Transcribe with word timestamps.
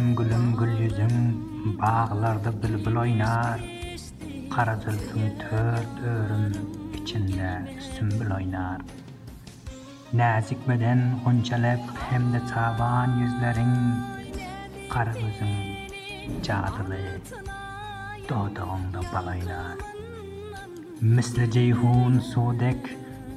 Gülüm 0.00 0.56
gül 0.58 0.78
yüzün 0.78 1.42
Bağlar 1.82 2.44
da 2.44 2.50
bül-bül 2.62 2.96
oynar 2.96 3.60
Qara 4.56 4.76
zülfün 4.76 5.38
tör-törüm 5.38 6.52
Içinde 7.02 7.70
Süm 7.98 8.08
oynar 8.36 8.80
Nazik 10.12 10.68
beden, 10.68 11.14
Hem 12.10 12.32
de 12.32 12.40
cavan 12.54 13.10
yüzlerin 13.20 13.76
Qara 14.88 15.12
yüzün 15.12 15.56
Cadili 16.42 17.04
Dodoğunda 18.28 19.00
bal 19.14 19.26
oynar 19.26 19.76
Misli 21.00 21.50
ceyhun 21.50 22.18
Sudek, 22.18 22.86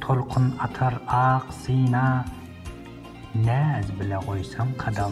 tolqın 0.02 0.53
Atar 0.59 0.94
aq 1.08 1.42
zina 1.66 2.25
Naz 3.36 4.00
bile 4.00 4.19
goysam 4.28 4.67
Qadam 4.78 5.12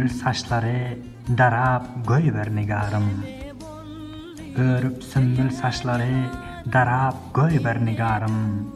gümül 0.00 0.12
saçları 0.14 0.98
darap 1.38 2.06
göy 2.08 2.32
ver 2.34 2.56
nigarım 2.56 3.24
Örüp 4.56 5.02
sümbül 5.04 5.50
saçları 5.50 6.30
darap 6.72 7.34
göy 7.34 7.64
ver 7.64 7.84
nigarım 7.84 8.66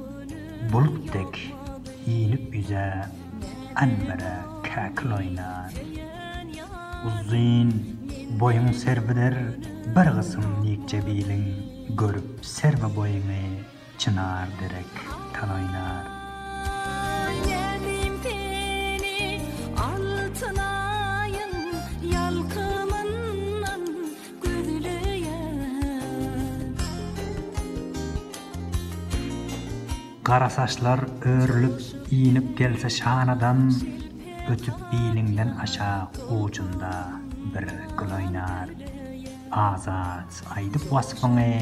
Bulup 0.73 1.13
dek 1.13 1.55
iyinip 2.07 2.55
yüze 2.55 2.93
anbere 3.77 4.37
kakil 4.75 5.11
oynar 5.13 5.73
Uzun 7.07 7.87
boyun 8.41 8.73
serbidir 8.73 9.35
bir 9.97 10.17
gısım 10.17 10.45
nikçe 10.63 11.07
bilin 11.07 11.55
Görüp 11.97 12.45
serbe 12.47 12.97
boyunu 12.97 13.61
çınar 13.99 14.49
direk 14.61 14.87
tan 15.33 15.51
oynar 15.51 16.14
Qara 30.25 30.51
saçlar 30.51 31.01
örülüp 31.25 31.83
iyinip 32.11 32.59
gelse 32.59 32.91
şanadan 32.91 33.75
ötüp 34.51 34.75
biyilinden 34.93 35.57
aşağı 35.63 36.09
ucunda 36.31 37.09
bir 37.55 37.67
gül 37.99 38.15
oynar. 38.15 38.69
Azat 39.53 40.43
aydıp 40.57 40.93
vasfını 40.93 41.59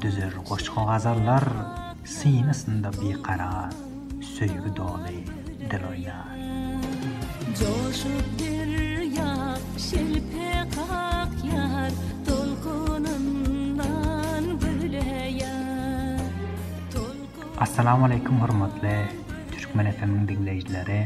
düzür 0.00 0.34
qoşqo 0.48 0.86
qazarlar 0.86 1.44
sinisinde 2.04 2.88
bir 3.02 3.22
qara 3.22 3.70
söyü 4.36 4.68
dolu 4.76 5.00
dil 8.38 10.07
Assalamu 17.64 18.04
alaykum 18.06 18.36
hormatly 18.40 18.90
Türkmen 19.52 19.86
efemiň 19.90 20.28
dinleýijileri. 20.28 20.98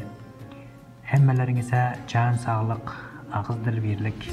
Hemmeleriňize 1.10 1.84
jan 2.12 2.36
saglyk, 2.42 2.90
agyz 3.38 3.56
dil 3.68 3.78
birlik, 3.84 4.26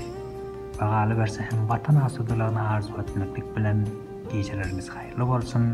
bagaly 0.81 1.15
berse 1.15 1.39
hem 1.45 1.61
watan 1.69 2.01
asudlaryny 2.07 2.59
arzu 2.73 2.97
etmek 3.03 3.47
bilen 3.55 3.85
geçirerimiz 4.33 4.89
hayırlı 4.95 5.27
bolsun. 5.27 5.67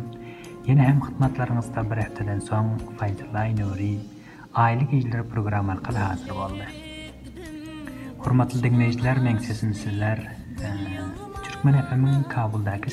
Yine 0.67 0.81
hem 0.83 1.01
hizmetlerinizde 1.01 1.89
bir 1.91 1.97
hafteden 2.03 2.39
son 2.39 2.77
Faydalay 2.99 3.55
Nuri 3.55 3.99
Aylık 4.53 4.93
İyiler 4.93 5.23
Programı 5.23 5.71
arkada 5.71 6.09
hazır 6.09 6.29
oldu. 6.31 6.63
Hürmatlı 8.25 8.63
dinleyiciler, 8.63 9.17
men 9.17 9.37
sesim 9.37 9.73
sizler. 9.73 10.31
Türkmen 11.43 11.73
Efe'nin 11.73 12.23
Kabul'daki 12.23 12.89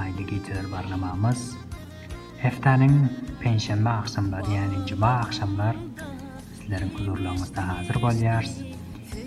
aýly 0.00 0.26
geçer 0.28 0.64
barnamamyz. 0.68 1.56
Heftanyň 2.42 2.96
penşembe 3.40 3.92
ýa-ni 4.50 4.84
juma 4.88 5.12
akşamlar 5.24 5.76
sizleriň 6.58 6.90
huzurlaryňyzda 6.98 7.62
hazır 7.68 7.96
bolýarys. 8.04 8.56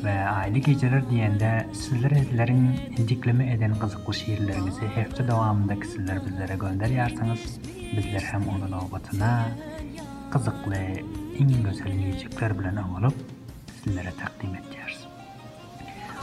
Ve 0.04 0.14
aýly 0.34 0.64
geçer 0.68 0.94
diýende 1.10 1.74
sizler 1.74 2.12
edilerin 2.22 2.64
indikleme 2.98 3.52
eden 3.54 3.74
gyzykly 3.82 4.14
şiirlerinizi 4.14 4.88
hepde 4.96 5.26
dowamında 5.28 5.80
kişiler 5.80 6.22
bizlere 6.26 6.54
gönderýärsiňiz, 6.54 7.44
bizler 7.98 8.22
hem 8.32 8.44
onuň 8.54 8.74
awgatyna 8.82 9.34
gyzykly 10.34 10.84
iň 11.40 11.56
gözel 11.66 11.98
ýeçikler 11.98 12.58
bilen 12.60 12.76
awalyp 12.76 13.16
sizlere 13.84 14.12
takdim 14.22 14.54
etýärs. 14.62 14.98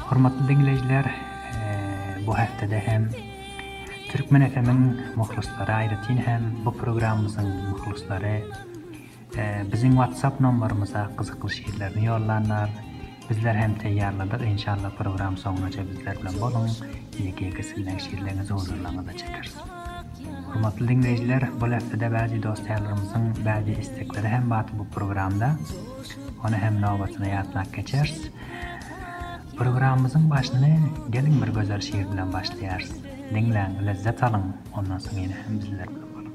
Hormatly 0.08 0.48
dinleyijiler, 0.48 1.04
e, 1.04 2.26
bu 2.26 2.36
hepde 2.38 2.78
hem 2.86 3.10
Türkmen 4.08 4.40
efemin 4.40 5.00
muhlislara 5.16 5.74
ayrı 5.74 5.98
hem 6.24 6.42
bu 6.64 6.76
programımızın 6.76 7.68
muhlislara 7.70 8.26
e, 8.26 8.42
bizim 9.72 9.90
whatsapp 9.90 10.40
nomorumuza 10.40 11.10
kızıklı 11.16 11.50
şiirlerini 11.50 12.04
yollanlar 12.06 12.70
bizler 13.30 13.54
hem 13.54 13.74
teyyarladık 13.74 14.42
inşallah 14.42 14.90
program 14.98 15.36
sonunca 15.36 15.82
bizler 15.90 16.18
bilen 16.18 16.32
bolun 16.40 16.68
yege 17.18 17.50
gisinden 17.50 17.98
şiirlerinizi 17.98 18.52
huzurlarına 18.54 19.06
da 19.06 19.12
çekeriz 19.16 19.54
Hürmatlı 20.54 20.88
dinleyiciler 20.88 21.48
bu 21.60 21.70
lefede 21.70 22.12
bazı 22.12 22.42
dostlarımızın 22.42 23.34
bazı 23.46 23.70
istekleri 23.80 24.28
hem 24.28 24.50
batı 24.50 24.78
bu 24.78 24.86
programda 24.88 25.50
ona 26.48 26.56
hem 26.56 26.82
nobatına 26.82 27.26
yatmak 27.26 27.74
geçeriz 27.74 28.22
Programımızın 29.56 30.30
başını 30.30 30.76
gelin 31.10 31.42
bir 31.42 31.48
gözler 31.48 31.80
şiirlerinden 31.80 32.32
başlayarız 32.32 32.92
dinlen, 33.34 33.80
lezzet 33.86 34.22
alın. 34.22 34.44
Ondan 34.76 34.98
sonra 34.98 35.20
yine 35.20 35.32
hem 35.46 35.58
bizler 35.58 35.88
bile 35.88 36.06
varım. 36.16 36.32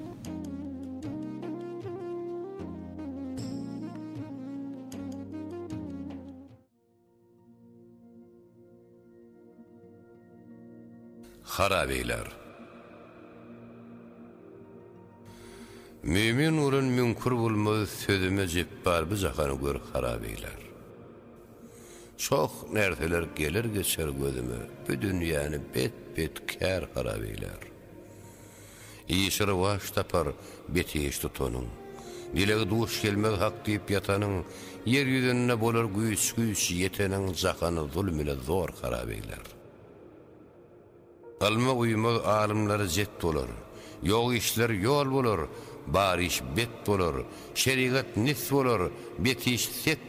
Harabeyler 11.43 12.27
Mümin 16.03 16.57
urun 16.61 16.85
münkur 16.85 17.31
bulmaz 17.31 17.89
sözüme 17.89 18.47
cibbar 18.47 19.11
bu 19.11 19.15
zahanı 19.15 19.59
gör 19.61 19.77
harabeyler. 19.93 20.70
Çok 22.29 22.73
nerteler 22.73 23.25
gelir 23.35 23.65
geçer 23.65 24.07
gözümü, 24.07 24.57
bu 24.89 25.01
dünyanı 25.01 25.59
bet 25.75 25.93
bet 26.17 26.47
ker 26.59 26.87
harabiler. 26.93 27.59
İyişir 29.09 29.47
vaş 29.47 29.91
tapar, 29.91 30.27
beti 30.69 31.05
eş 31.07 31.19
tutonun, 31.19 31.65
dile 32.35 32.69
duş 32.69 33.01
gelmez 33.01 33.33
hak 33.33 33.65
deyip 33.67 33.91
yatanın, 33.91 34.45
yeryüzüne 34.85 35.61
bolar 35.61 35.83
güyüs 35.85 36.33
güyüs 36.35 36.71
yetenin 36.71 37.33
zakanı 37.33 37.87
zulm 37.93 38.19
ile 38.19 38.35
zor 38.35 38.69
harabiler. 38.81 39.41
Kalma 41.39 41.71
uyumaz 41.73 42.17
alimleri 42.17 42.89
zet 42.89 43.25
olur, 43.25 43.47
yok 44.03 44.35
işler 44.35 44.69
yol 44.69 45.05
olur, 45.11 45.47
bariş 45.87 46.41
bet 46.57 46.87
bolur, 46.87 47.25
şerigat 47.55 48.05
nis 48.17 48.51
bolur, 48.51 48.91
betiş 49.19 49.65
set 49.65 49.99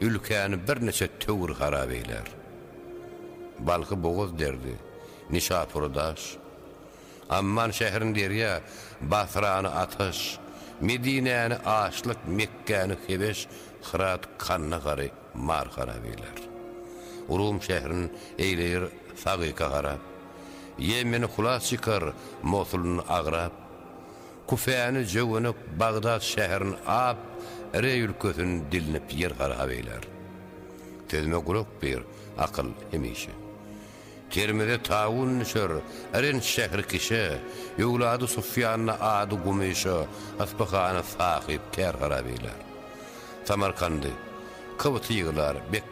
ülkeni 0.00 0.66
bir 0.68 0.86
neçe 0.86 1.08
tövür 1.18 1.54
harab 1.54 1.90
eyler. 1.90 2.24
Balkı 3.58 4.02
boğaz 4.02 4.38
derdi, 4.38 4.74
Nişapurdaş, 5.30 6.36
Amman 7.30 7.70
şehrin 7.70 8.14
derya, 8.14 8.60
Basra'nı 9.00 9.70
atış, 9.74 10.38
Medine'ni 10.80 11.54
ağaçlık, 11.54 12.16
Mekke'ni 12.28 12.94
heveş, 13.06 13.48
Hırat 13.82 14.20
kanna 14.38 14.76
gari, 14.78 15.10
mar 15.34 15.68
harab 15.76 16.04
eyler. 16.04 16.36
Urum 17.28 17.62
şehrin 17.62 18.12
eyleyir, 18.38 18.82
Sağika 19.24 19.72
harab, 19.72 19.98
Yemini 20.78 21.24
hulas 21.24 21.68
çıkar, 21.68 22.04
Mosul'un 22.42 22.98
ağrab, 23.08 23.50
Kufeyni 24.48 25.04
cövünük 25.06 25.56
Bağdat 25.78 26.22
şehrin 26.22 26.74
ab 26.86 27.16
Reyül 27.82 28.12
kötün 28.22 28.64
dilni 28.72 29.00
yer 29.10 29.30
harha 29.30 29.68
beyler. 29.68 30.02
Tezme 31.08 31.44
kuruk 31.44 31.82
bir 31.82 31.98
aql 32.38 32.66
hemişi. 32.90 33.30
Termide 34.30 34.82
tavun 34.82 35.38
nüşör, 35.38 35.70
erin 36.14 36.40
şehri 36.40 36.86
kişi, 36.86 37.32
yuladı 37.78 38.26
Sufyanına 38.26 38.92
adı 38.92 39.34
gumişi, 39.44 39.90
asbıkhanı 40.40 41.02
sahip 41.18 41.62
ter 41.72 41.94
harha 41.94 42.24
beyler. 42.24 42.58
Samarkandı, 43.44 44.10
kıvıtı 44.78 45.12
yığlar, 45.12 45.56
bek 45.72 45.84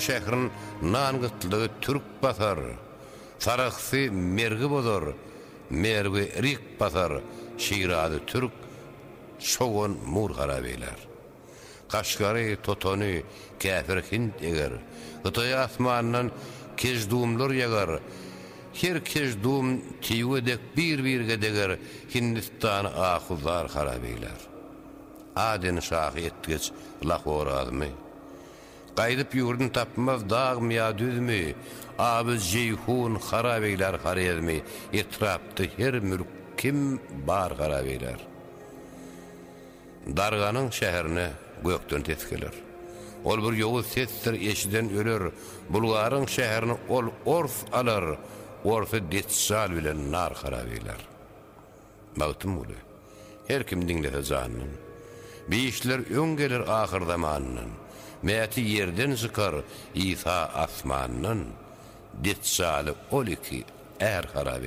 şehrin 0.00 0.50
nan 0.82 1.20
gıtlığı 1.20 1.68
Türk 1.80 2.02
basar. 2.22 2.58
Sarıksı 3.38 4.08
mergi 4.12 4.70
bozar. 4.70 5.04
Merwi 5.70 6.32
Rik 6.42 6.78
Pazar 6.78 7.12
Şiradı 7.58 8.20
türk 8.26 8.50
Şogun 9.40 9.90
mur 10.06 10.30
garabeler. 10.30 10.96
Qaşgary 11.92 12.56
totony 12.56 13.22
kafir 13.62 14.02
hind 14.12 14.32
eger. 14.42 14.72
Qutay 15.22 15.54
asmanndan 15.54 16.30
kez 16.76 17.10
duumlar 17.10 17.50
yagar. 17.50 17.90
Her 18.74 19.04
kez 19.04 19.42
dum 19.42 19.80
tiwedek 20.02 20.58
bir 20.76 21.04
birge 21.04 21.42
degar 21.42 21.78
Hindistan 22.14 22.84
aqullar 22.84 23.64
garabeler. 23.74 24.38
Aden 25.36 25.80
şah 25.80 26.16
etgeç 26.16 26.70
laqwar 27.04 27.46
adamy. 27.46 27.88
Qaydyp 28.98 29.34
yurdun 29.34 29.68
tapmaz 29.68 30.30
dağ 30.30 30.60
miadüzmi 30.60 31.42
abiz 31.98 32.42
jeyhun 32.52 33.14
xarabeyler 33.14 33.94
xarayermi, 34.04 34.58
etrapti 34.92 35.70
her 35.76 35.94
mülk 36.00 36.26
kim 36.56 37.00
bar 37.28 37.50
xarabeyler. 37.58 38.18
Darganın 40.16 40.70
şehrini 40.70 41.26
göktön 41.64 42.02
tetkiler. 42.02 42.52
Ol 43.24 43.38
bir 43.52 43.56
yoğuz 43.56 43.86
sestir 43.86 44.32
eşiden 44.32 44.92
ölür, 44.94 45.32
Bulgarın 45.70 46.26
şehrini 46.26 46.76
ol 46.88 47.04
orf 47.26 47.74
alır, 47.74 48.18
orfi 48.64 49.12
detsal 49.12 49.70
nar 50.10 50.32
xarabeyler. 50.32 50.98
Bağıtım 52.16 52.58
ulu, 52.58 52.76
her 53.48 53.66
kim 53.66 53.88
dinlete 53.88 54.22
zanının, 54.22 54.70
Bir 55.48 55.56
işler 55.58 56.14
ön 56.20 56.36
gelir 56.36 56.60
ahir 56.60 57.00
zamanının, 57.06 57.70
Meyati 58.22 58.60
yerden 58.60 59.14
zıkar 59.14 59.54
İsa 59.94 60.44
asmanının, 60.54 61.46
deccali 62.10 62.92
oliki 63.10 63.64
er 63.98 64.28
harab 64.34 64.64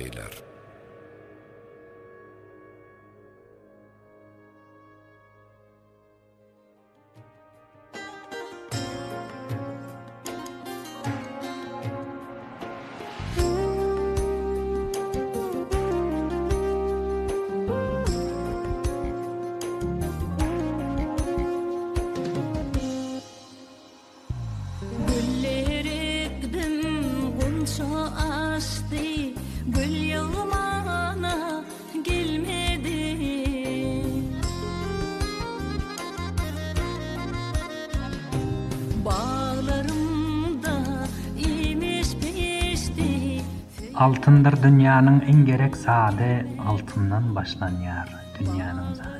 altında 44.02 44.52
dünyanın 44.62 45.20
en 45.20 45.44
gerek 45.46 45.76
sade 45.76 46.46
altından 46.68 47.34
başlan 47.36 47.70
yer 47.70 48.14
dünyanın 48.40 48.94
za 48.94 49.12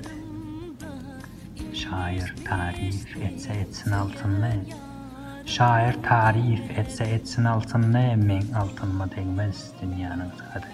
Şır 1.75 2.35
tarih 2.45 3.25
etse 3.33 3.55
etsin 3.55 3.93
altında 3.93 4.51
Şır 5.47 6.03
tarih 6.03 6.79
etse 6.79 7.05
etsin 7.05 7.45
altın 7.45 7.93
ne 7.93 8.41
altınma 8.57 9.11
denkmez 9.17 9.71
dünyanın 9.83 10.29
sade 10.39 10.67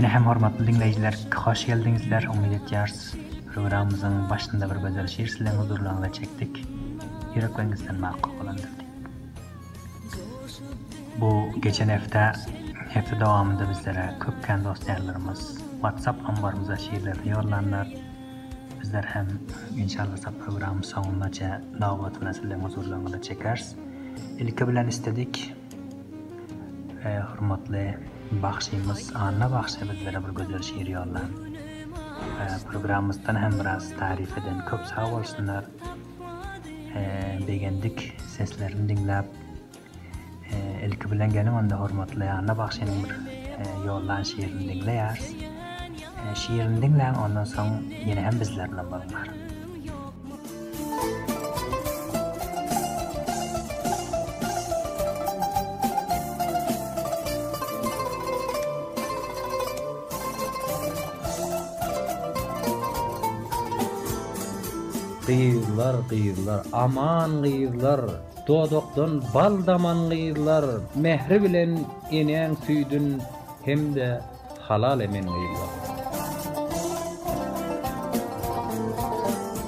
Yine 0.00 0.10
hem 0.10 0.26
hormatlı 0.26 0.66
dinleyiciler, 0.66 1.18
hoş 1.34 1.66
geldinizler, 1.66 2.22
umid 2.26 2.52
etiyarız. 2.52 3.14
Programımızın 3.54 4.30
başında 4.30 4.70
bir 4.70 4.88
güzel 4.88 5.06
şiir 5.06 5.28
sizden 5.28 5.52
huzurlarına 5.54 6.12
çektik. 6.12 6.66
Yüreklerinizden 7.34 8.00
mahkuk 8.00 8.42
olandırdık. 8.42 8.72
Bu 11.16 11.48
geçen 11.62 11.88
hafta, 11.88 12.32
hafta 12.94 13.20
devamında 13.20 13.70
bizlere 13.70 14.14
köpken 14.20 14.64
dostlarlarımız, 14.64 15.58
Whatsapp 15.72 16.28
ambarımıza 16.30 16.76
şiirlerini 16.76 17.28
yollanlar. 17.28 17.88
Bizler 18.82 19.02
hem 19.12 19.28
inşallah 19.76 20.16
sa 20.16 20.30
programı 20.46 20.84
sonunaca 20.84 21.64
davet 21.80 22.20
ve 22.22 22.26
nesillerin 22.26 22.60
huzurlarına 22.60 23.22
çekeriz. 23.22 23.74
İlke 24.38 24.68
bilen 24.68 24.88
istedik, 24.88 25.54
e, 27.04 27.18
hormatlı 27.18 27.76
bahşimiz, 28.30 29.12
anna 29.16 29.50
bahşimiz 29.52 30.06
bera 30.06 30.28
bir 30.28 30.34
gözler 30.34 30.62
şiir 30.62 30.86
yollan. 30.86 31.30
E, 32.40 32.46
həm 32.72 33.38
hem 33.38 33.60
biraz 33.60 33.90
tarif 33.98 34.38
edin. 34.38 34.60
Köp 34.70 34.86
sağ 34.86 35.06
olsunlar. 35.06 35.64
E, 36.96 37.38
Begendik 37.48 38.16
seslerini 38.28 38.88
dinlap. 38.88 39.26
E, 40.52 40.86
ilki 40.86 41.10
bilen 41.12 41.32
gelim 41.32 41.52
hormatlı 41.52 42.30
anna 42.30 42.58
bahşinin 42.58 43.04
bir 43.04 43.86
yollan 43.86 44.20
e, 44.20 44.24
şiirini 44.24 44.74
dinle 44.80 45.14
e, 46.32 46.34
şiirini 46.34 47.06
ondan 47.26 47.44
sonra 47.44 47.80
yine 48.06 48.20
hem 48.22 48.40
bizlerle 48.40 48.76
bağlarım. 48.90 49.49
qiyizlar 65.30 65.96
qiyizlar 66.10 66.60
aman 66.84 67.32
qiyizlar 67.44 68.00
dodoqdan 68.48 69.12
baldaman 69.34 70.00
qiyizlar 70.12 70.64
mehri 71.04 71.36
bilen 71.44 71.72
inen 72.20 72.56
süydün 72.66 73.06
hemde 73.68 74.08
halal 74.68 75.00
emen 75.08 75.26
qiyizlar 75.36 75.72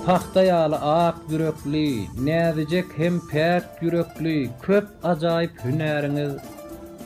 Paxta 0.07 0.43
yalı 0.43 0.79
ak 1.05 1.19
gürökli 1.31 1.89
nerdecek 2.29 2.89
hem 3.01 3.15
pert 3.31 3.69
gürökli 3.83 4.37
köp 4.67 4.87
acayip 5.13 5.55
hünäriniz 5.65 6.33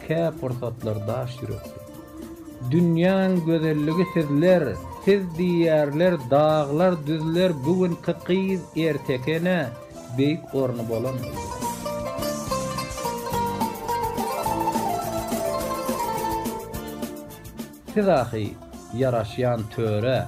Kə 0.09 0.23
fırsatlar 0.41 0.99
daş 1.09 1.31
gürökli 1.41 1.81
Dünyanın 2.75 3.45
gözelligi 3.47 4.05
sizler 4.15 4.63
siz 5.07 5.27
diýerler 5.39 6.17
dağlar 6.31 7.07
düzler 7.07 7.53
bugün 7.67 7.95
kıkyz 8.07 8.63
ertekene 8.77 9.59
beýik 10.19 10.43
orny 10.61 10.83
bolan. 10.91 11.15
Siz 17.95 18.09
ahi 18.09 18.47
yaraşyan 19.03 19.61
töre 19.77 20.25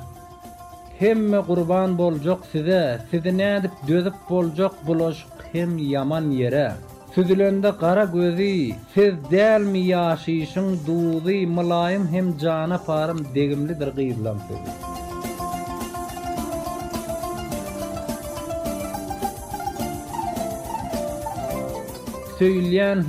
hemme 0.98 1.40
qurban 1.40 1.98
boljak 1.98 2.40
size 2.52 3.00
sizi 3.10 3.28
nädip 3.28 3.74
dözüp 3.88 4.14
boljak 4.30 4.86
buloş 4.86 5.24
hem 5.52 5.78
yaman 5.78 6.30
yere. 6.30 6.72
Süzülende 7.14 7.70
qara 7.80 8.04
gözi, 8.04 8.74
siz 8.94 9.14
dəl 9.32 9.62
mi 9.72 9.78
yaşıyışın 9.78 10.66
duzi, 10.86 11.46
mılayım 11.46 12.06
hem 12.14 12.26
cana 12.38 12.78
parım 12.86 13.20
degimlidir 13.34 13.90
qiyyblam 13.96 14.38
sözü. 14.48 14.70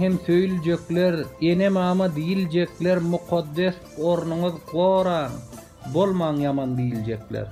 hem 0.02 0.14
söyleyecekler, 0.26 1.14
enem 1.42 1.78
ama 1.78 2.16
diyilecekler, 2.16 2.98
mukaddes 2.98 3.76
ornunuz 4.04 4.54
qoran, 4.72 5.32
bolman 5.94 6.36
yaman 6.38 6.78
diyilecekler. 6.78 7.48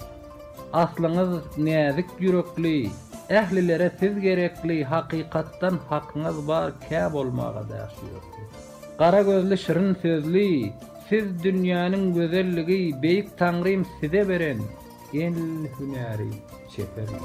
Aslınız 0.74 1.39
nezik 1.58 2.06
yürekli, 2.20 2.89
Ehlilere 3.30 3.92
siz 4.00 4.20
gerekli 4.20 4.84
hakikattan 4.84 5.78
hakkınız 5.90 6.48
bar 6.48 6.72
kaab 6.90 7.14
olmağa 7.14 7.54
da 7.70 7.76
yashiyosi. 7.76 8.42
Qara 9.00 9.22
gözli 9.22 9.58
şirin 9.58 9.96
sözli, 10.02 10.74
siz 11.10 11.44
dünyanın 11.44 12.14
gözelligi 12.14 12.96
beyik 13.04 13.38
tangrim 13.38 13.86
size 14.00 14.30
beren 14.30 14.58
el 15.14 15.34
hunari 15.78 16.30
seferi. 16.76 17.18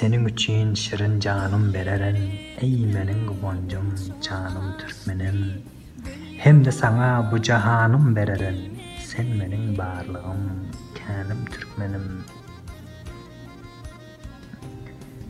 senin 0.00 0.24
üçin 0.24 0.74
şirin 0.74 1.20
canım 1.20 1.74
bererin 1.74 2.30
ey 2.60 2.86
menin 2.94 3.26
goncum 3.40 3.94
canım 4.28 4.74
türkmenim 4.78 5.52
hem 6.38 6.64
de 6.64 6.72
sana 6.72 7.28
bu 7.32 7.42
cahanım 7.42 8.16
bererin 8.16 8.78
sen 9.04 9.26
menin 9.26 9.78
barlığım 9.78 10.68
kanım 11.06 11.44
türkmenim 11.46 12.24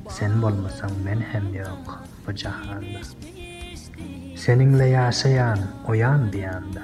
sen 0.08 0.42
bolmasan 0.42 0.90
men 1.04 1.20
hem 1.20 1.54
yok 1.54 2.04
bu 2.26 2.34
cahanda 2.34 3.00
seninle 4.36 4.86
yaşayan 4.86 5.58
oyan 5.88 6.32
bir 6.32 6.44
anda 6.44 6.82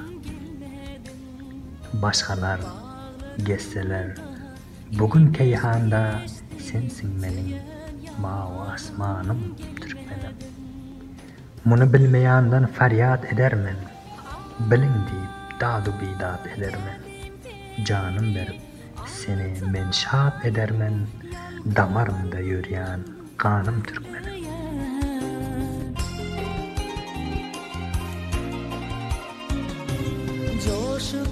başkalar 1.93 2.61
gesseler 3.47 4.15
bugün 4.99 5.33
keyhanda 5.33 6.19
sensin 6.59 7.11
menin 7.21 7.74
ma 8.19 8.67
asmanım 8.75 9.55
türkmenim. 9.81 10.37
Munu 11.65 11.93
bilmeyandan 11.93 12.67
feryat 12.67 13.33
edermen. 13.33 13.77
Bilin 14.59 14.81
deyip 14.83 15.61
dadu 15.61 15.93
bidat 16.01 16.47
edermen. 16.57 16.99
Canım 17.85 18.35
verip 18.35 18.61
seni 19.07 19.71
men 19.73 19.91
şap 19.91 20.47
edermen. 20.47 20.93
Damarımda 21.77 22.39
yürüyen 22.41 23.01
kanım 23.37 23.83
türkmenim. 23.83 24.35
Joshua 30.65 31.25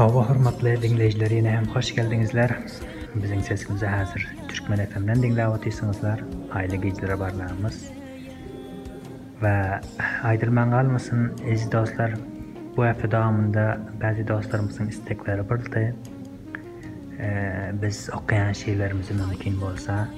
Hawa 0.00 0.20
hormatly 0.28 0.82
dinleyijiler, 0.82 1.30
yine 1.30 1.50
hem 1.50 1.66
hoş 1.66 1.94
geldiňizler. 1.94 2.50
Biziň 3.14 3.40
sesimizi 3.40 3.86
häzir 3.86 4.28
Türkmen 4.48 4.78
efemden 4.78 5.14
den 5.22 5.22
dinläp 5.22 5.48
otysyňyzlar. 5.58 6.20
Aýly 6.52 6.76
gejdire 6.84 7.18
barlarymyz. 7.20 7.82
Ve 9.42 9.50
aýdyl 10.24 10.50
maňgalmasyn, 10.60 11.26
ezi 11.52 11.68
dostlar, 11.74 12.14
bu 12.76 12.86
hepde 12.86 13.10
daýamynda 13.12 13.64
bäzi 14.00 14.24
dostlarymyzyň 14.28 14.88
istekleri 14.94 15.44
birdi. 15.50 15.84
Ee, 17.18 17.72
biz 17.82 18.00
okuyan 18.22 18.52
şeylerimizin 18.52 19.16
mümkün 19.16 19.60
bolsa 19.60 20.08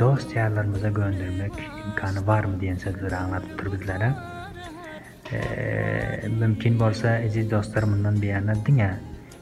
dost 0.00 0.36
yerlerimize 0.36 0.90
göndermek 0.90 1.52
imkanı 1.86 2.26
var 2.26 2.44
mı 2.44 2.60
diyen 2.60 2.76
sözleri 2.76 3.16
anlatıptır 3.16 3.72
bizlere. 3.72 4.12
Ee, 5.32 6.28
mümkün 6.40 6.80
bolsa 6.80 7.20
aziz 7.26 7.50
dostlarımdan 7.50 8.22
bir 8.22 8.26
yana 8.28 8.54
dinle. 8.66 8.94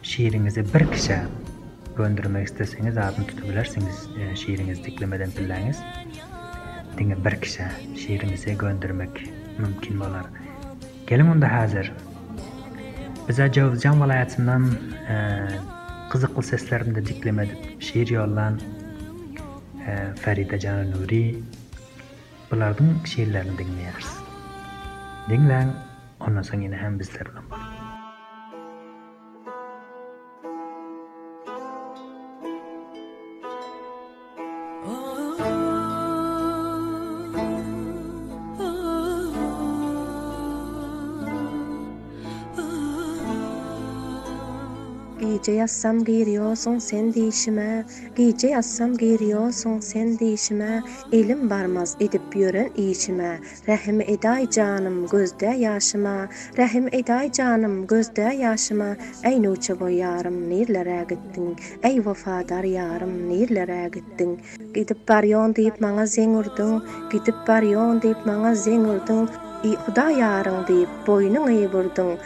şiirinizi 0.02 0.64
bir 0.75 0.92
kişi 0.92 1.16
göndürmek 1.97 2.47
isteseniz 2.49 2.99
adını 2.99 3.26
tutabilirsiniz 3.26 4.06
e, 4.18 4.37
şiiriniz 4.37 4.85
diklemeden 4.85 5.28
billeriniz 5.38 5.78
Dini 6.99 7.25
bir 7.25 7.40
kişi 7.40 7.62
şiirinizi 7.99 8.59
göndürmek 8.59 9.11
mümkün 9.59 10.00
olar 10.00 10.25
Gelin 11.06 11.26
onda 11.26 11.52
hazır 11.52 11.92
Bize 13.28 13.52
Cavuz 13.52 13.80
Can 13.82 14.00
Valayatından 14.00 14.66
e, 15.09 15.38
Kızıklı 16.11 16.42
seslerinde 16.42 17.06
diklemedip 17.06 17.82
şiir 17.82 18.09
yollan 18.09 18.61
e, 19.87 19.99
Feride 20.21 20.59
Can 20.61 20.90
Nuri 20.90 21.37
Bunlardın 22.50 22.99
şiirlerini 23.04 23.59
dinleyersin 23.59 24.23
Dinlen 25.28 25.68
Ondan 26.21 26.42
sonra 26.42 26.62
yine 26.62 26.76
hem 26.76 26.99
bizler 27.00 27.25
bulamak 27.32 27.62
Yassam 45.62 45.97
giriyoson 46.07 46.78
sen 46.83 47.12
di 47.14 47.21
ishima 47.31 47.85
assam 48.59 48.97
yassam 48.97 49.81
sen 49.81 50.16
di 50.16 50.33
Elim 51.16 51.49
barmaz 51.49 51.90
edip 52.04 52.33
yorin 52.35 52.69
ishima 52.75 53.38
Rahim 53.69 54.00
eday 54.00 54.47
canım 54.50 55.07
gözde 55.07 55.47
yashima 55.57 56.26
Rahim 56.59 56.88
eday 56.92 57.31
canım 57.33 57.87
gözde 57.87 58.23
yashima 58.40 58.97
Ey 59.25 59.40
nocebo 59.42 59.87
yarim 59.88 60.50
nirlera 60.50 61.02
gittin 61.09 61.57
Ey 61.85 61.95
wafadar 62.00 62.64
yarim 62.64 63.28
nirlera 63.28 63.88
gittin 63.88 64.40
Gidip 64.75 65.09
baryon 65.09 65.54
deyip 65.57 65.81
maga 65.81 66.07
zen 66.07 66.42
Gidip 67.12 67.35
baryon 67.49 68.02
deyip 68.02 68.26
maga 68.26 68.54
zen 68.54 68.81
urdun 68.81 69.31
I 69.64 69.69
oda 69.90 70.11
yarın 70.11 70.66
deyip 70.66 70.88
boynun 71.07 71.62
e 71.62 71.73
burdun 71.73 72.19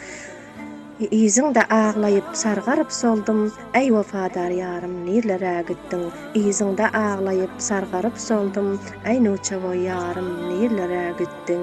Yüzün 1.11 1.55
de 1.55 1.63
ağlayıp 1.65 2.23
sargarıp 2.33 2.91
soldum, 2.91 3.53
ey 3.73 3.93
vefadar 3.95 4.49
yarım 4.49 5.05
nirlere 5.05 5.65
gittin. 5.67 6.01
Yüzün 6.35 6.77
de 6.77 6.87
ağlayıp 6.89 7.49
sargarıp 7.57 8.17
soldum, 8.17 8.79
ey 9.09 9.23
nuçavo 9.23 9.71
yarım 9.71 10.49
nirlere 10.49 11.13
gittin. 11.19 11.61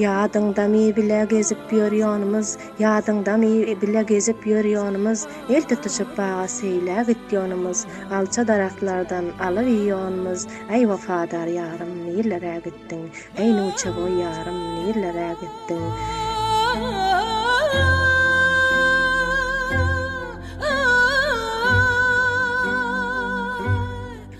Yadyňda 0.00 0.64
mi 0.72 0.96
bile 0.96 1.26
gezip 1.30 1.58
ýörýänimiz, 1.76 2.48
yadyňda 2.82 3.34
mi 3.42 3.76
bile 3.82 4.02
gezip 4.10 4.46
ýörýänimiz, 4.52 5.26
el 5.56 5.62
tutuşyp 5.72 6.10
baga 6.20 6.46
seýle 6.56 6.96
gitýänimiz, 7.10 7.82
alça 8.20 8.46
daraklardan 8.52 9.24
alyp 9.48 9.68
ýönümiz, 9.72 10.46
ey 10.78 10.82
wafadar 10.94 11.46
ýarym, 11.58 11.92
nilere 12.06 12.54
gitdiň, 12.68 13.04
ey 13.36 13.50
nuçy 13.58 13.92
boy 14.00 14.16
ýarym, 14.24 14.58
nilere 14.78 15.28
gitdiň. 15.42 17.08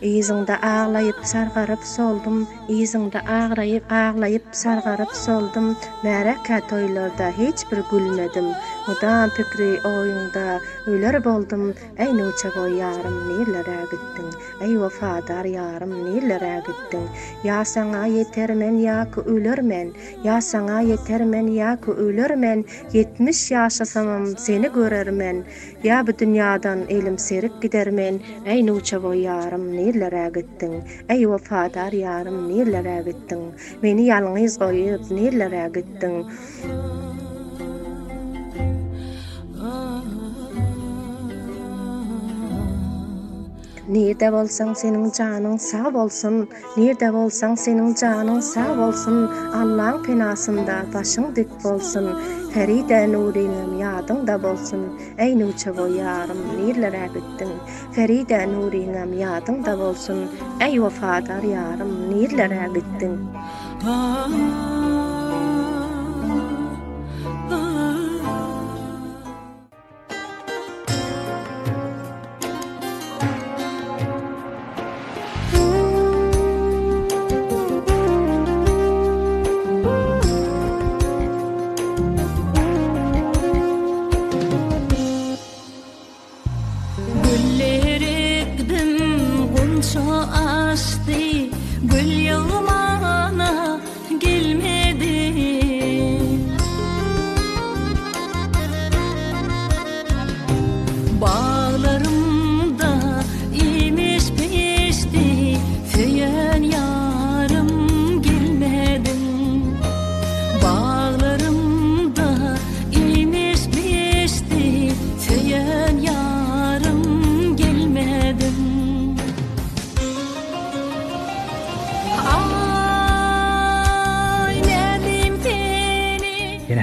Eziňde 0.09 0.57
ağlaýyp 0.65 1.17
sargaryp 1.31 1.83
soldum, 1.85 2.37
eziňde 2.73 3.21
ağraýyp 3.37 3.93
ağlaýyp 3.93 4.47
sargaryp 4.61 5.13
soldum, 5.25 5.67
näre 6.05 6.35
ka 6.47 6.61
toylarda 6.71 7.29
hiç 7.39 7.65
bir 7.73 7.83
gülmedim. 7.91 8.47
Odan 8.89 9.29
pikri 9.37 9.77
oyunda 9.85 10.59
öler 10.89 11.21
boldum, 11.25 11.75
ey 11.99 12.13
nuça 12.17 12.49
boy 12.57 12.79
yarım, 12.79 13.17
nilere 13.29 13.81
gittin, 13.91 14.29
ey 14.65 14.79
vafadar 14.81 15.45
yarım, 15.45 15.91
nilere 16.05 16.63
gittin. 16.67 17.03
Ya 17.45 17.65
sana 17.65 18.07
yeter 18.07 18.51
men, 18.55 18.73
ya 18.79 19.07
ki 19.15 19.21
men, 19.63 19.93
ya 20.25 20.41
sana 20.41 20.81
yeter 20.83 21.21
men, 21.27 21.47
ya 21.49 21.77
ki 21.81 21.91
ölür 21.91 22.35
men, 22.37 22.65
yetmiş 22.93 23.51
yaşasamam, 23.51 24.27
seni 24.39 24.73
görür 24.73 25.11
men, 25.11 25.45
ya 25.85 26.07
bu 26.07 26.19
dünyadan 26.19 26.79
elim 26.89 27.19
serip 27.19 27.63
gider 27.63 27.91
men, 27.91 28.21
ey 28.47 28.63
nuça 28.67 29.03
boy 29.03 29.21
yarım, 29.21 29.73
nilere 29.73 30.31
gittin, 30.35 30.85
ey 31.09 31.29
vafadar 31.31 31.93
yarım, 31.93 32.49
nilere 32.49 33.03
gittin, 33.11 33.41
meni 33.83 34.07
yalngiz 34.07 34.59
goyup, 34.59 35.11
nilere 35.11 35.71
gittin. 35.75 36.27
Nilere 36.65 37.10
Nerede 43.91 44.31
bolsang 44.33 44.75
senin 44.75 45.11
canın 45.11 45.57
sağ 45.57 45.95
bolsun, 45.95 46.49
nerede 46.77 47.13
bolsang 47.13 47.59
senin 47.59 47.95
canın 47.95 48.41
sağ 48.41 48.79
bolsun, 48.79 49.29
Allah'ın 49.55 50.03
penasında 50.03 50.79
başın 50.95 51.37
dik 51.37 51.65
bolsun, 51.65 52.21
Feride 52.55 53.13
Nurinim 53.13 53.79
yadın 53.79 54.27
da 54.27 54.43
bolsun, 54.43 54.81
ey 55.19 55.39
nuçu 55.39 55.77
bu 55.77 55.87
yarım 55.95 56.39
nirlere 56.61 57.09
bittin, 57.15 57.49
Feride 57.93 58.49
Nurinim 58.53 59.13
yadın 59.19 59.65
da 59.65 59.79
bolsun, 59.79 60.31
ey 60.61 60.75
yarım 61.49 62.11
nirlere 62.11 62.69
bittin. 62.75 63.21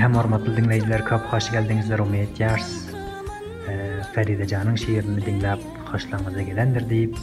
hem 0.07 0.15
hormatly 0.15 0.57
dinleyijiler 0.57 1.03
köp 1.05 1.19
hoş 1.33 1.49
geldiňizler 1.51 1.99
umy 1.99 2.17
etýärs. 2.25 2.67
Feride 4.13 4.47
Can'ın 4.47 4.75
şiirini 4.75 5.19
dinləb 5.25 5.63
xoşlanmaza 5.89 6.41
gelendir 6.49 6.89
deyib. 6.89 7.13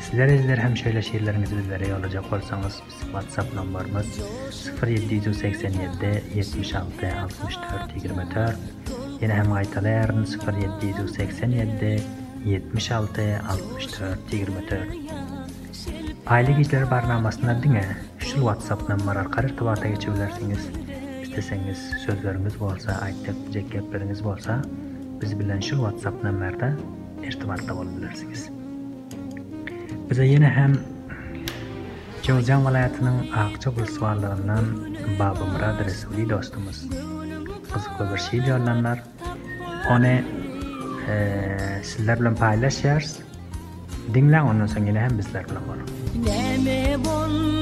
sizler 0.00 0.26
izler 0.28 0.58
hem 0.58 0.76
şöyle 0.76 1.02
şiirlerimizi 1.02 1.58
bizlere 1.58 1.88
yollayacak 1.88 2.32
olsanız 2.32 2.82
WhatsApp 3.02 3.54
numarımız 3.54 4.06
0787 4.86 6.22
76 6.34 6.90
64 7.22 8.04
24 8.04 8.56
yine 9.20 9.34
hem 9.34 9.52
aytalayarın 9.52 10.24
0787 10.24 12.02
76 12.44 13.22
64 13.48 14.32
24 14.32 14.72
Aylık 16.26 16.60
izler 16.60 16.90
barnamasına 16.90 17.62
dine 17.62 17.84
şu 18.18 18.34
WhatsApp 18.34 18.88
numara 18.88 19.30
karı 19.30 19.56
tıvarda 19.56 19.88
geçebilirsiniz. 19.88 20.68
isteseniz, 21.32 21.78
sözleriniz 22.06 22.60
bolsa, 22.60 22.92
aytip, 23.04 23.52
cekepleriniz 23.52 24.24
bolsa, 24.24 24.62
biz 25.22 25.38
bilen 25.38 25.60
şu 25.60 25.76
WhatsApp 25.76 26.24
nömerde 26.24 26.72
irtibatda 27.26 27.76
bolabilirsiniz. 27.76 28.50
Bize 30.10 30.26
yine 30.26 30.48
hem 30.48 30.72
Cevcan 32.22 32.64
Valayatının 32.64 33.32
Akça 33.32 33.76
Bulsuvarlığından 33.76 34.64
Babı 35.20 35.44
Murad 35.44 35.84
Resuli 35.84 36.30
dostumuz. 36.30 36.86
Kızıklı 37.74 38.10
bir 38.14 38.20
şey 38.20 38.44
diyorlanlar. 38.44 39.02
Onu 39.90 40.06
e, 40.06 40.20
sizlerle 41.82 42.34
paylaşıyoruz. 42.34 43.16
Dinle 44.14 44.42
ondan 44.42 44.66
sonra 44.66 44.86
yine 44.86 45.00
hem 45.00 45.18
bizlerle 45.18 45.46
bolu. 45.46 46.24
Dinleme 46.24 47.04
bolu. 47.04 47.61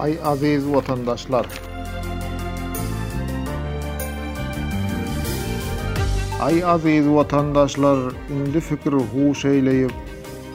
ay 0.00 0.18
aziz 0.24 0.72
vatandaşlar. 0.74 1.46
Ay 6.42 6.64
aziz 6.64 7.08
vatandaşlar, 7.08 7.98
indi 8.36 8.60
fikir 8.60 8.92
huş 8.92 9.44
eyleyip, 9.44 9.92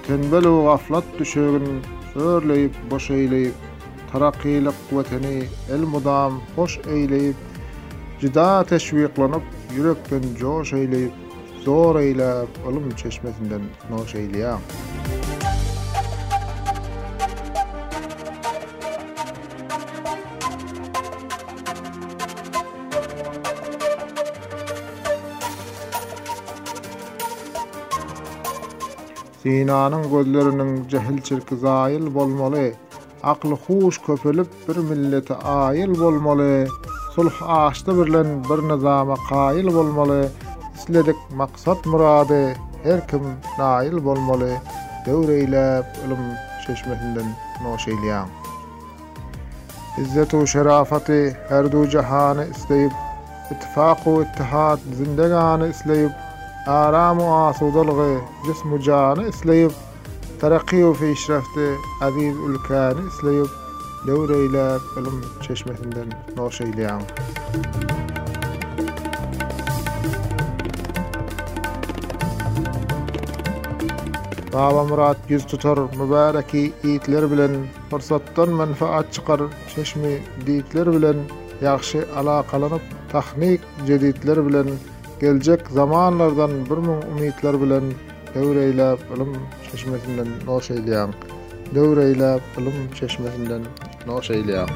tenbel 0.07 0.45
o 0.47 0.63
gaflat 0.65 1.03
düşögün 1.19 1.67
örleyip, 2.15 2.71
boş 2.91 3.11
eyleyip, 3.11 3.53
tarakiylik 4.11 4.73
kuvveteni 4.89 5.43
el 5.71 5.79
mudam 5.79 6.41
hoş 6.55 6.79
eyleyip, 6.93 7.35
cida 8.21 8.63
teşviklanıp, 8.63 9.43
yürekten 9.75 10.21
coş 10.39 10.73
eyleyip, 10.73 11.11
zor 11.63 11.95
eyleyip, 11.99 12.49
ölüm 12.69 12.91
çeşmesinden 12.95 13.61
noş 13.89 14.15
eyleyip. 14.15 14.61
Sinanın 29.45 30.09
gözlerinin 30.11 30.87
cehil 30.87 31.21
çirki 31.21 31.55
zayil 31.55 32.13
bolmalı. 32.15 32.71
Aklı 33.23 33.51
huş 33.51 33.97
köpülüp 34.01 34.47
bir 34.67 34.77
milleti 34.77 35.33
ayil 35.35 35.99
bolmalı. 35.99 36.67
Sulh 37.15 37.31
ağaçta 37.47 37.97
birlen 38.05 38.43
bir 38.43 38.75
nizama 38.77 39.15
kail 39.29 39.67
bolmalı. 39.67 40.27
İsledik 40.75 41.15
maksat 41.35 41.85
muradı. 41.85 42.53
her 42.83 43.07
kim 43.07 43.21
nail 43.59 44.05
bolmalı. 44.05 44.51
Devreyle 45.05 45.73
ölüm 46.05 46.17
çeşmehinden 46.67 47.35
noşeyliyam. 47.63 48.27
İzzetü 49.99 50.47
şerafati 50.47 51.37
her 51.49 51.71
du 51.71 51.89
cehani 51.89 52.43
isteyip, 52.57 52.91
ittifakü 53.51 54.09
ittihat 54.25 54.79
zindegani 54.97 55.69
isteyip, 55.69 56.11
aramu 56.67 57.45
asudalgı, 57.47 58.19
cismu 58.45 58.79
canı 58.79 59.27
isleyip, 59.27 59.71
tereqi 60.41 60.93
fi 60.99 61.07
işrefti, 61.11 61.75
aziz 62.01 62.35
ülkeni 62.35 63.07
isleyip, 63.07 63.47
lewreyle 64.07 64.77
ilim 64.99 65.23
çeşmesinden 65.41 66.09
noş 66.37 66.61
eyleyan. 66.61 67.01
Baba 74.53 74.83
Murat 74.83 75.17
yüz 75.29 75.45
tutar 75.45 75.77
mübareki 75.97 76.73
iyitler 76.83 77.31
bilen, 77.31 77.51
fırsatdan 77.89 78.49
menfaat 78.49 79.13
çıkar 79.13 79.41
çeşmi 79.75 80.19
diyitler 80.45 80.91
bilen, 80.93 81.15
yakşı 81.61 82.05
alakalanıp, 82.17 82.81
tahnik 83.11 83.61
cedidler 83.87 84.47
bilen, 84.47 84.67
gelecek 85.25 85.67
zamanlardan 85.69 86.51
bir 86.65 86.71
mün 86.77 87.01
umidler 87.11 87.61
bilen 87.61 87.83
dövreyle 88.35 88.95
bilim 89.15 89.33
çeşmesinden 89.71 90.27
noş 90.47 90.71
eyliyam. 90.71 91.09
Dövreyle 91.75 92.39
bilim 92.57 92.73
çeşmesinden 92.99 93.61
noş 94.07 94.31
eyliyam. 94.31 94.69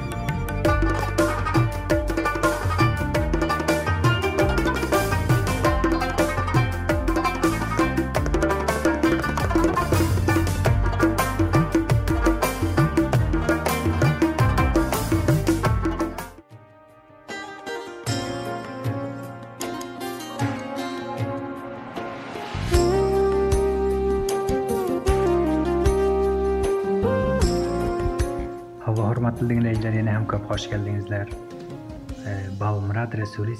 hoş 30.59 30.69
geldinizler. 30.69 31.27
E, 32.27 32.59
Bal 32.59 32.79
Murad 32.79 33.13
Resulü 33.13 33.55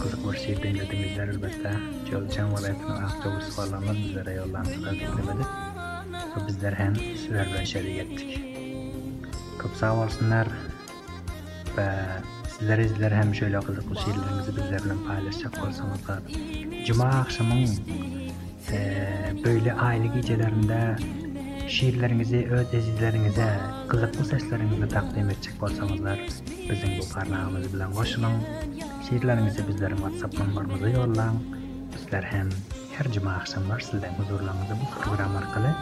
kızık 0.00 0.32
bir 0.32 0.38
şey 0.38 0.56
dinlediğimizler 0.56 1.28
elbette. 1.28 1.70
Çalışan 2.10 2.52
valiyatına 2.52 3.02
hafta 3.02 3.36
bu 3.36 3.40
sıfarlarla 3.40 3.94
bizlere 3.94 4.32
yollandık 4.32 4.76
dinlemedik. 4.90 5.46
Ve 6.36 6.46
bizler 6.48 6.72
hem 6.72 6.96
sizler 6.96 7.46
ve 7.54 7.66
şerik 7.66 8.38
Kıp 9.58 9.76
sağ 9.76 9.94
olsunlar. 9.96 10.48
Ve 11.78 11.88
sizler 12.58 12.78
izler 12.78 13.12
hem 13.12 13.34
şöyle 13.34 13.60
kızık 13.60 13.90
bir 13.90 13.96
şeylerimizi 13.96 14.50
bizlerle 14.56 14.94
paylaşacak 15.08 15.52
olsanız 15.68 16.08
da. 16.08 16.22
Cuma 16.86 17.04
akşamın 17.04 17.68
e, 18.72 19.08
böyle 19.44 19.72
aile 19.72 20.06
gecelerinde 20.06 20.96
şiirlerinizi 21.68 22.46
öz 22.50 22.74
ezizlerinize, 22.74 23.56
kılıklı 23.88 24.24
seslerinizi 24.24 24.88
takdim 24.88 25.30
edecek 25.30 25.60
borsamızlar, 25.60 26.18
bizim 26.70 26.88
bu 26.98 27.14
parnağımızı 27.14 27.72
bilen 27.74 27.92
koşunun, 27.92 28.32
şiirlerinizi 29.08 29.68
bizlerin 29.68 29.96
WhatsApp 29.96 30.38
numarımızı 30.48 30.88
yollan, 30.90 31.34
bizler 31.96 32.22
hem 32.22 32.48
her 32.98 33.12
cuma 33.12 33.32
akşam 33.32 33.62
sildan 33.80 34.10
bu 34.80 35.00
program 35.02 35.36
arkalı, 35.36 35.76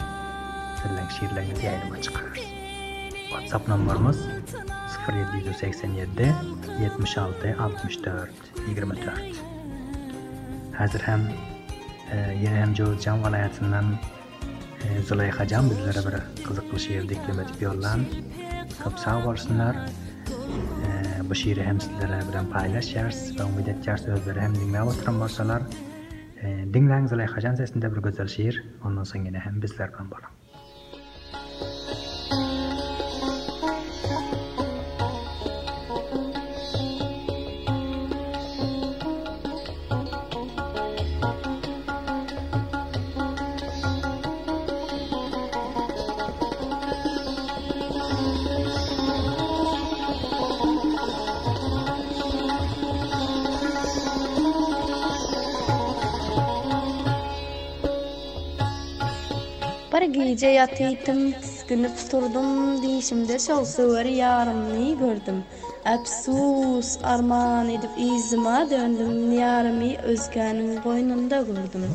sildan 0.83 1.09
şiirlerinizi 1.09 1.67
yayılma 1.67 2.03
çıkarır. 2.03 2.41
WhatsApp 3.31 3.69
numarımız 3.69 4.19
0787 5.13 6.09
76 6.83 7.57
64 7.61 8.31
24. 8.69 9.01
Hazır 10.77 11.01
hem, 11.01 11.21
e, 12.13 12.35
yine 12.37 12.49
hem 12.57 12.75
Can 13.01 13.23
Valayatından 13.23 13.85
Zulayha 15.07 15.47
Can 15.49 15.71
bizlere 15.71 16.07
bir 16.39 16.45
kızıklı 16.45 16.81
şiir 16.81 17.09
diklemetip 17.09 17.63
yollan. 17.63 18.01
Kapsa 18.85 19.27
varsınlar. 19.27 19.77
Bu 21.31 21.35
şiiri 21.35 21.63
hem 21.65 21.81
sizlere 21.81 22.21
bir 22.33 22.39
hem 22.39 22.47
paylaş 22.51 22.95
yers 22.95 23.41
ve 23.41 23.45
umid 23.45 23.67
hem 24.37 24.55
dinle 24.55 24.81
avatıram 24.81 25.21
varsalar. 25.21 25.63
Dinlen 26.43 27.07
Zulayha 27.07 27.41
Can 27.41 27.55
sesinde 27.55 27.97
bir 27.97 28.03
güzel 28.03 28.29
şiir. 28.29 28.65
Ondan 28.85 29.05
sonra 29.05 29.25
yine 29.25 29.39
hem 29.39 29.63
bizler 29.63 29.91
ben 30.01 30.11
bolam. 30.11 30.31
gece 60.33 60.47
yatıydım, 60.49 61.33
tüskünüp 61.33 61.95
durdum, 62.13 62.83
dişimde 62.83 63.39
şovsu 63.39 63.93
var 63.95 64.05
yarım, 64.05 64.99
gördüm. 65.01 65.45
Absus 65.85 66.99
arman 67.05 67.69
edip 67.69 67.91
izma 67.99 68.71
döndüm, 68.71 69.39
yarımı 69.41 69.95
özgenin 70.03 70.85
boynunda 70.85 71.37
gördüm. 71.37 71.93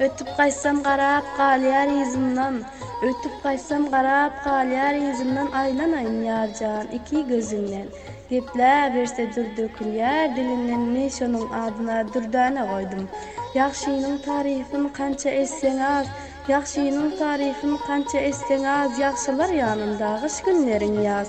Ötüp 0.00 0.28
kaysam 0.36 0.82
garap 0.82 1.24
kal 1.36 1.62
yar 1.62 2.02
izimden, 2.06 2.54
ötüp 3.02 3.42
kaysam 3.42 3.90
garap 3.90 4.44
kal 4.44 4.70
yar 4.70 4.94
izimden, 4.94 5.50
aynan 5.52 5.92
ayn 5.92 6.22
yarcağın 6.22 6.86
iki 6.88 7.26
gözünden, 7.28 7.86
Depla 8.32 8.88
berse 8.94 9.28
durdu 9.36 9.68
külya, 9.78 10.32
dilinin 10.36 10.94
neş 10.94 11.22
onun 11.22 11.50
adına 11.52 12.14
durdana 12.14 12.70
koydum. 12.70 13.08
Yaxşinin 13.54 14.18
tarifin 14.18 14.88
kança 14.88 15.30
essen 15.30 15.78
az, 15.78 16.06
Yaxşinin 16.48 17.16
tarifin 17.18 17.76
kança 17.76 18.18
essen 18.18 18.64
az, 18.64 18.98
Yaxşılar 18.98 19.48
yanında 19.54 20.18
gış 20.22 20.40
günlerin 20.42 21.00
yaz. 21.00 21.28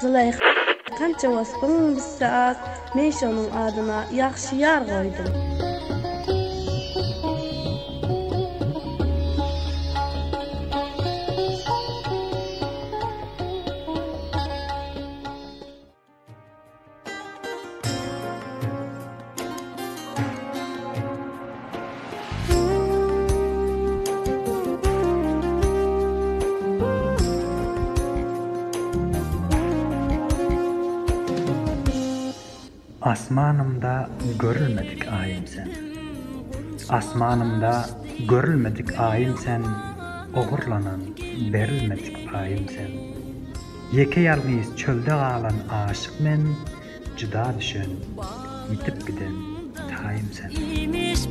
Zulay 0.00 0.30
kança 0.98 1.28
waspın 1.36 1.96
bissa 1.96 2.26
az, 2.28 2.56
Neş 2.96 3.22
onun 3.22 3.50
adına 3.50 4.04
yaxşi 4.14 4.56
yar 4.56 4.82
Asmanımda 33.08 34.08
görülmedik 34.40 35.08
ayim 35.08 35.46
sen. 35.46 35.68
Asmanımda 36.88 37.88
görülmedik 38.28 39.00
ayim 39.00 39.34
sen. 39.44 39.62
Oğurlanan 40.36 41.00
berilmedik 41.52 42.34
ayim 42.34 42.66
sen. 42.68 42.90
Yeke 43.98 44.20
yalmiz 44.20 44.76
çölde 44.76 45.12
ağlan 45.12 45.54
aşık 45.72 46.20
men. 46.20 46.40
Cıda 47.16 47.54
düşün, 47.60 48.00
yitip 48.70 49.06
giden 49.06 49.34
tayim 50.02 50.28
sen. 50.32 50.50
Yemiş 50.62 51.24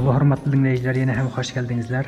Hawa 0.00 0.14
hormatly 0.16 0.52
dinleyijiler, 0.52 0.96
ýene 0.98 1.14
hem 1.16 1.26
hoş 1.32 1.48
geldiňizler. 1.54 2.06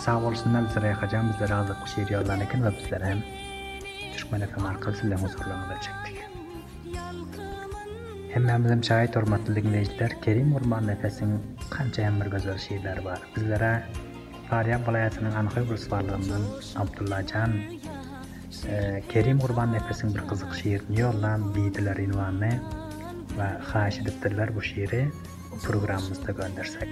Sağ 0.00 0.14
bolsun 0.24 0.52
näme 0.56 0.68
sıra 0.74 0.88
ýakajam 0.92 1.28
bizler 1.30 1.50
azyk 1.58 1.76
şeýer 1.92 2.10
ýazan 2.14 2.42
ekin 2.46 2.60
we 2.66 2.70
bizler 2.80 3.00
hem 3.08 3.18
Türkmen 4.16 4.44
FM 4.50 4.66
arkaly 4.70 4.96
sizle 4.98 5.16
muzyklamy 5.22 5.68
da 5.70 5.78
çekdik. 5.80 6.16
Hemme 8.34 8.58
bizim 8.64 8.84
şahit 8.84 9.16
hormatly 9.16 9.54
dinleyijiler, 9.60 10.18
Kerim 10.26 10.52
Urman 10.58 10.84
nefesiň 10.88 11.30
kança 11.70 12.02
hem 12.10 12.20
bir 12.20 12.26
gözel 12.36 12.56
şeýler 12.66 13.00
bar. 13.08 13.18
Bizlere 13.36 13.72
Faryab 14.50 14.84
bolaýatynyň 14.90 15.34
anhy 15.44 15.64
bir 15.70 15.76
sowallarından 15.86 16.42
Abdullah 16.84 17.22
Jan 17.32 17.52
Kerim 19.14 19.38
Urban 19.48 19.72
nefesiň 19.78 20.14
bir 20.18 20.28
gyzyk 20.34 20.52
şeýerini 20.62 21.00
ýollan, 21.06 21.48
diýdiler 21.56 21.96
inwanyny 22.06 22.52
we 23.32 23.48
haýyş 23.72 24.04
bu 24.58 24.62
şeýeri. 24.72 25.04
programımızda 25.62 26.32
göndersek. 26.32 26.88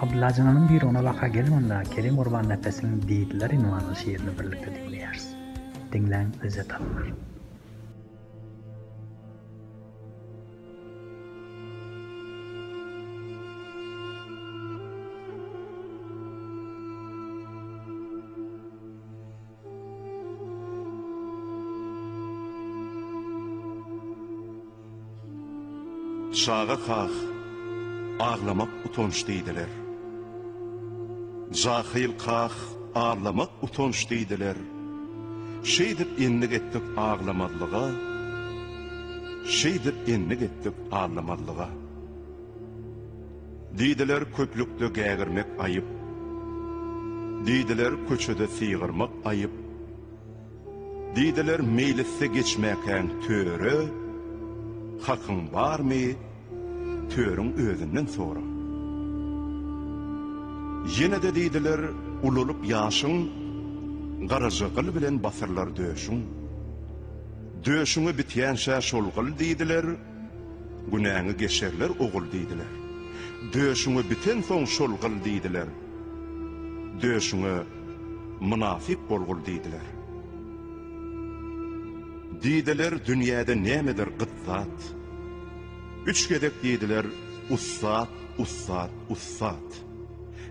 Ablacananın 0.00 0.68
bir 0.68 0.82
ona 0.82 1.04
vaka 1.04 1.28
gelin 1.28 1.50
onda 1.52 1.82
Kerim 1.94 2.18
Orban 2.18 2.48
nefesini 2.48 3.08
Diyidlilerin 3.08 3.70
Vanlı 3.72 3.96
şiirini 3.96 4.38
birlikte 4.38 4.74
dinleyersin. 4.74 5.36
Dinlen, 5.92 6.26
özet 6.42 6.74
alınır. 6.74 7.12
Şağa 26.36 26.76
qax, 26.86 27.12
ağlamaq 28.28 28.68
utonç 28.86 29.22
deydilər. 29.28 29.70
Cahil 31.60 32.12
qax, 32.20 32.52
ağlamaq 33.02 33.52
utonç 33.64 34.02
deydilər. 34.10 34.58
Şeydir 35.64 36.08
inlik 36.24 36.52
etdik 36.58 36.84
ağlamadlığa, 36.98 37.88
Şeydib 39.60 39.96
inlik 40.14 40.42
etdik 40.44 40.76
ağlamadlığa. 40.92 41.68
Deydilər 43.80 44.26
köplükdü 44.36 44.90
gəgirmək 45.00 45.54
ayıp, 45.66 45.86
Deydilər 47.48 47.96
köçüdü 48.08 48.48
sigırmaq 48.58 49.16
ayıp, 49.32 49.56
Deydilər 51.16 51.64
meylisi 51.78 52.26
geçməkən 52.36 53.10
törü, 53.24 53.74
Hakkın 55.00 55.52
var 55.52 55.78
mı? 55.78 56.12
Törün 57.14 57.52
özünden 57.52 58.06
sonra. 58.06 58.40
Yine 61.00 61.22
de 61.22 61.34
dediler, 61.34 61.80
ululup 62.22 62.68
yaşın, 62.68 63.28
Garajı 64.28 64.66
gıl 64.76 64.94
bilen 64.94 65.22
basırlar 65.22 65.76
döşün. 65.76 66.20
Döşünü 67.66 68.18
bitiyen 68.18 68.54
şaş 68.54 68.94
ol 68.94 69.04
gıl 69.16 69.38
dediler, 69.38 69.86
Güneğini 70.92 71.36
geçerler 71.36 71.90
oğul 72.00 72.26
dediler. 72.32 72.70
Döşünü 73.54 74.10
biten 74.10 74.40
son 74.42 74.64
şol 74.64 74.90
gıl 75.02 75.24
dediler. 75.24 75.66
Döşünü 77.02 77.62
münafip 78.40 78.98
dediler. 79.46 79.86
Dideler 82.42 82.94
dünýäde 83.06 83.54
nämedir 83.62 84.08
gyzzat? 84.20 84.76
Üç 86.06 86.20
gedek 86.28 86.52
diýdiler, 86.62 87.06
ussat, 87.50 88.08
ussat, 88.38 88.90
ussat. 89.10 89.70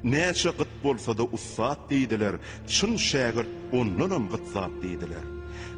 Näçe 0.03 0.51
gyt 0.59 0.71
bolsa 0.83 1.15
da 1.17 1.23
ussat 1.37 1.79
diýdiler, 1.91 2.35
çyn 2.75 2.93
şäger 3.09 3.45
onnunam 3.71 4.25
gyzzat 4.33 4.73
diýdiler. 4.83 5.23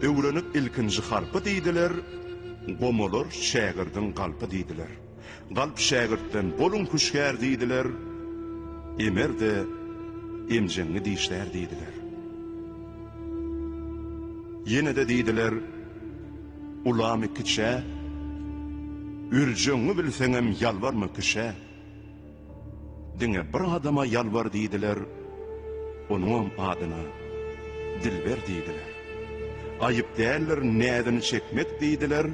Öwrenip 0.07 0.47
ilkinji 0.59 1.01
harpy 1.09 1.39
diýdiler, 1.49 1.93
gomolor 2.81 3.27
şägirdin 3.49 4.07
galpy 4.19 4.45
diýdiler. 4.55 4.91
Galp 5.57 5.77
şägirtden 5.89 6.47
bolun 6.59 6.85
kuşgär 6.91 7.35
diýdiler. 7.43 7.87
Emir 9.07 9.31
de 9.41 9.53
emjenni 10.57 10.99
diýişler 11.09 11.47
diýdiler. 11.55 11.93
Yine 14.65 14.95
de 14.95 15.03
ulamı 16.85 17.33
kiçe, 17.33 17.79
ürcünü 19.31 19.97
bilsenem 19.97 20.55
yalvar 20.59 20.93
mı 20.93 21.13
kişe? 21.13 21.53
Dine 23.19 23.41
bir 23.53 24.11
yalvar 24.11 24.53
diydiler, 24.53 24.99
onun 26.09 26.49
adına 26.57 27.01
dilver 28.03 28.39
diydiler. 28.47 28.89
Ayıp 29.81 30.17
değerler 30.17 30.61
nezin 30.63 31.19
çekmek 31.19 31.79
diydiler, 31.81 32.27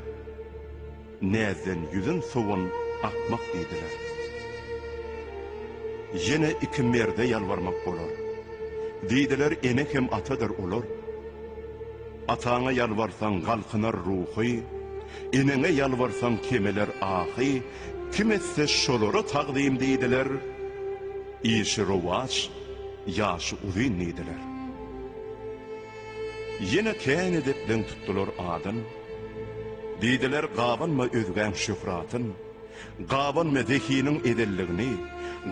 nezin 1.21 1.81
yüzün 1.93 2.21
suvun 2.21 2.69
akmak 3.03 3.41
diydiler. 3.53 3.93
Yine 6.27 6.53
iki 6.61 6.83
merde 6.83 7.23
yalvarmak 7.23 7.87
olur. 7.87 8.11
Diydiler 9.09 9.53
enekem 9.63 10.13
atadır 10.13 10.49
olur. 10.49 10.83
ataňa 12.33 12.71
yalwarsan 12.81 13.33
halkyna 13.47 13.89
ruhy 14.05 14.51
enine 15.39 15.69
yalwarsan 15.81 16.33
kemeler 16.49 16.89
ahy 17.17 17.51
kim 18.15 18.31
etse 18.37 18.67
şolury 18.67 19.21
taqdim 19.33 19.73
diýdiler 19.83 20.27
iş 21.57 21.71
ruwach 21.89 22.37
jaş 23.17 23.45
uwin 23.67 23.93
diýdiler 24.01 24.39
ýene 26.69 26.93
teni 27.05 27.41
dep 27.47 27.59
deň 27.69 27.81
tutdular 27.91 28.29
adan 28.55 28.77
diýdiler 30.01 30.45
gawanma 30.59 31.05
öwgen 31.21 31.53
şüfratyn 31.65 32.25
gawan 33.13 33.49
medehiniň 33.57 34.17
edelligini 34.31 34.91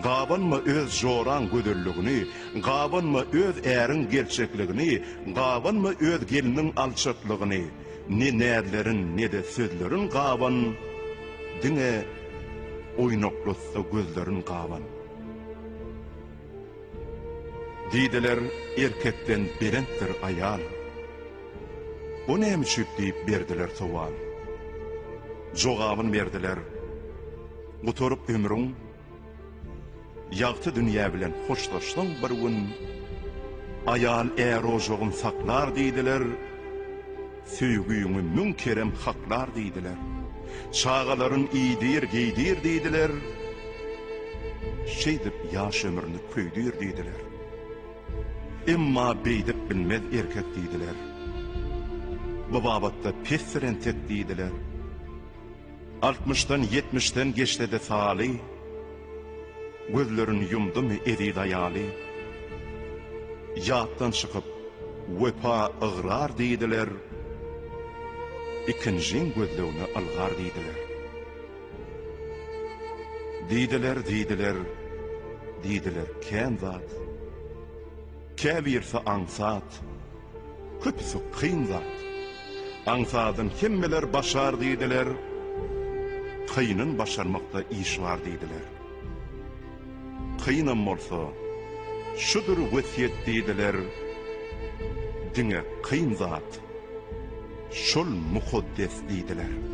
gaban 0.02 0.40
mı 0.40 0.62
öz 0.66 0.90
joran 0.92 1.50
gödürlüğünü, 1.50 2.26
gaban 2.64 3.04
mı 3.04 3.24
öz 3.32 3.56
ärin 3.66 4.10
gerçekliğini, 4.10 5.02
gaban 5.34 5.74
mı 5.74 5.92
öz 6.00 6.26
gelinin 6.26 6.72
alçatlığını, 6.76 7.58
ne 8.08 8.38
nerlerin 8.38 9.16
ne 9.16 9.32
de 9.32 9.42
sözlerin 9.42 10.08
gaban, 10.10 10.72
dine 11.62 12.04
oynoklusu 12.98 13.86
gözlerin 13.92 14.42
gaban. 14.42 14.82
Dideler 17.92 18.38
erkekten 18.78 19.44
berenttir 19.60 20.12
ayal, 20.22 20.60
bu 22.28 22.40
ne 22.40 22.56
mçüp 22.56 22.86
deyip 22.98 23.28
berdiler 23.28 23.68
tuval. 23.78 24.12
berdiler, 26.12 26.58
gutorup 27.82 28.28
ömrüm, 28.30 28.42
ömrüm, 28.44 28.74
Yağtı 30.32 30.70
dünýä 30.76 31.12
bilen 31.14 31.32
hoşlaşdym 31.48 32.08
bir 32.22 32.30
gün. 32.30 32.56
Aýal 33.86 34.28
ärojogum 34.48 35.08
e 35.08 35.12
saklar 35.22 35.68
diýdiler. 35.76 36.22
Söýgüiňiň 37.56 38.22
müňkerem 38.36 38.90
haqlary 39.04 39.52
diýdiler. 39.58 39.98
Çagalaryny 40.80 41.46
iýdir-giýdir 41.62 42.56
diýdiler. 42.66 43.10
Şeýdip 45.00 45.36
ýaş 45.52 45.78
ömrüni 45.88 46.20
köýder 46.34 46.74
diýdiler. 46.82 47.20
Emma 48.74 49.08
bey 49.24 49.40
diýip 49.46 49.60
bilmez 49.70 50.02
erkek 50.20 50.48
diýdiler. 50.56 50.96
Bu 52.52 52.64
babatda 52.64 53.12
pefrent 53.28 53.86
etdi 53.86 54.08
diýdiler. 54.12 54.52
60-dan 56.02 56.62
70-den 56.62 57.34
geçlede 57.34 57.78
tali 57.78 58.30
gözlerin 59.88 60.46
yumdum 60.50 60.84
mi 60.86 61.00
edi 61.06 61.34
dayali? 61.36 61.86
Yattan 63.66 64.10
çıkıp, 64.10 64.44
vepa 65.08 65.72
ığrar 65.82 66.38
deydiler, 66.38 66.88
ikincin 68.68 69.32
gözlerini 69.34 69.84
ılgar 69.98 70.30
deydiler. 70.38 70.78
Deydiler, 73.50 74.06
deydiler, 74.06 74.56
deydiler, 75.64 76.10
ken 76.30 76.56
zat, 76.60 76.90
kevirse 78.36 78.98
ansat, 79.06 79.62
küpsü 80.84 81.18
kıyın 81.40 81.64
zat, 81.64 81.92
ansatın 82.86 83.52
kimmeler 83.60 84.12
başar 84.12 84.60
deydiler, 84.60 85.08
kıyının 86.54 86.98
başarmakta 86.98 87.62
iş 87.62 88.00
var 88.00 88.18
kıyınan 90.44 90.76
morsa, 90.76 91.16
şudur 92.18 92.58
vesiyet 92.76 93.12
deydiler, 93.26 93.76
dine 95.34 95.60
kıyın 95.82 96.14
zat, 96.14 96.42
şul 97.72 98.04
mukoddes 98.04 98.92
deydiler.'' 99.10 99.73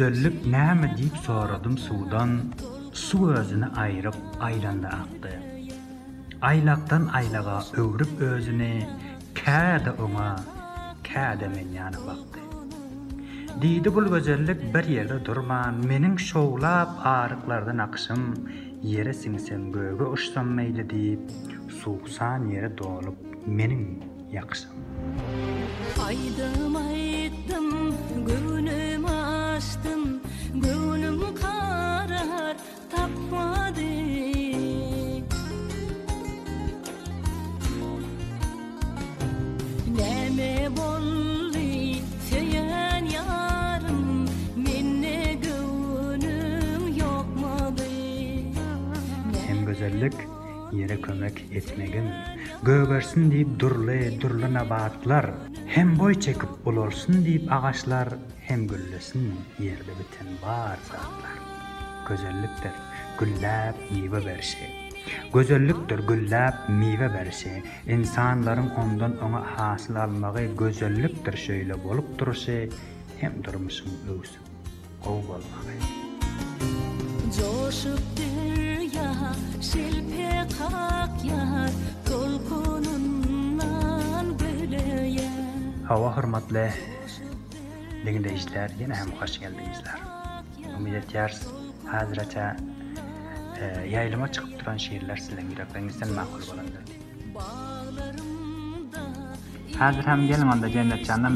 özellik 0.00 0.46
näme 0.46 0.88
diýip 0.96 1.16
soraдым 1.24 1.74
suwdan 1.78 2.30
suw 3.00 3.32
özüni 3.40 3.66
aýryp 3.84 4.14
aýlanda 4.48 4.92
akdy 5.04 5.32
Aýlaqdan 6.50 7.04
aýlağa 7.18 7.58
öwrüp 7.82 8.20
özüni 8.28 8.70
päde 9.40 9.92
uma 10.04 10.28
käde 11.08 11.48
meniňe 11.56 11.90
näme 11.96 12.10
wagty 12.10 12.40
Didi 13.64 13.92
bu 13.94 14.02
özellik 14.18 14.60
bir 14.74 14.88
ýerde 14.96 15.18
durma 15.28 15.60
meniň 15.90 16.16
şowla 16.30 16.72
paraklardan 17.02 17.84
akym 17.88 18.24
yere 18.94 19.12
singsem 19.22 19.72
gögü 19.76 20.06
uçsan 20.16 20.48
meýli 20.60 20.84
dip 20.94 21.24
suwsa 21.82 22.30
yere 22.54 22.70
dolup 22.80 23.18
meniň 23.58 23.84
ýakym 24.40 24.72
Aýdyň 26.08 26.71
özellik 49.66 50.12
yere 50.72 51.00
kömek 51.00 51.44
etmegin. 51.52 52.04
Göğversin 52.62 53.30
deyip 53.30 53.60
durle 53.60 54.20
durle 54.20 54.52
nabatlar. 54.54 55.30
Hem 55.66 55.98
boy 55.98 56.14
çekip 56.20 56.64
bulursun 56.64 57.24
deyip 57.24 57.52
ağaçlar 57.52 58.08
hem 58.40 58.66
güllesin 58.66 59.34
yerde 59.58 59.92
biten 60.00 60.28
bar 60.42 60.76
zatlar. 60.88 61.36
Gözellikler 62.08 62.72
güllep 63.18 63.74
meyve 63.90 64.24
verşeyip. 64.24 64.81
Gözelliktir 65.34 65.98
güllap, 66.08 66.68
miwe 66.68 67.14
berisi. 67.14 67.62
İnsanların 67.86 68.70
ondan 68.70 69.22
ona 69.24 69.42
hasil 69.56 70.04
almağı 70.04 70.44
gözelliktir 70.58 71.36
şöyle 71.36 71.84
bolup 71.84 72.18
durusi. 72.18 72.70
Hem 73.18 73.44
durmuşum 73.44 73.88
öz. 74.10 74.30
Ol 75.06 75.22
bolmağı. 75.28 75.82
Joşup 77.36 78.02
dünya, 78.18 79.12
şilpe 79.60 80.46
kak 80.58 81.24
yar, 81.24 81.70
dolkunundan 82.10 84.26
böleye. 84.40 85.30
Hava 85.88 86.16
hırmatlı. 86.16 86.68
Dengi 88.06 88.24
deyiciler, 88.24 88.70
hem 88.78 89.12
yaylama 93.90 94.32
çıkıp 94.32 94.60
duran 94.60 94.76
şiirler 94.76 95.16
sizden 95.16 95.50
bir 95.50 95.58
akrengizden 95.58 96.12
makul 96.12 96.42
olandır. 96.46 96.80
Hazır 99.78 100.02
hem 100.04 100.26
gelin 100.26 100.46
onda 100.48 100.66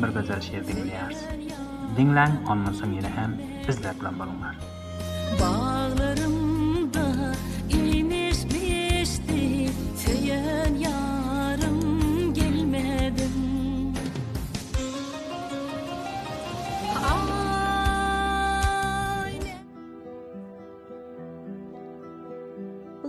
bir 0.02 0.20
güzel 0.20 0.40
şiir 0.40 0.66
dinleyersin. 0.66 1.26
Dinlen, 1.96 2.30
onunla 2.50 2.72
son 2.72 2.90
yine 2.92 3.08
hem 3.16 3.40
bizler 3.68 3.94
bulunlar. 4.00 4.56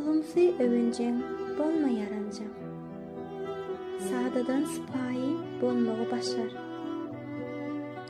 Bolumsy 0.08 0.54
övünjen, 0.60 1.24
bolma 1.58 1.88
yaranja. 2.00 2.48
Sadadan 4.08 4.64
spai 4.76 5.28
bolmagy 5.62 6.04
başar. 6.12 6.52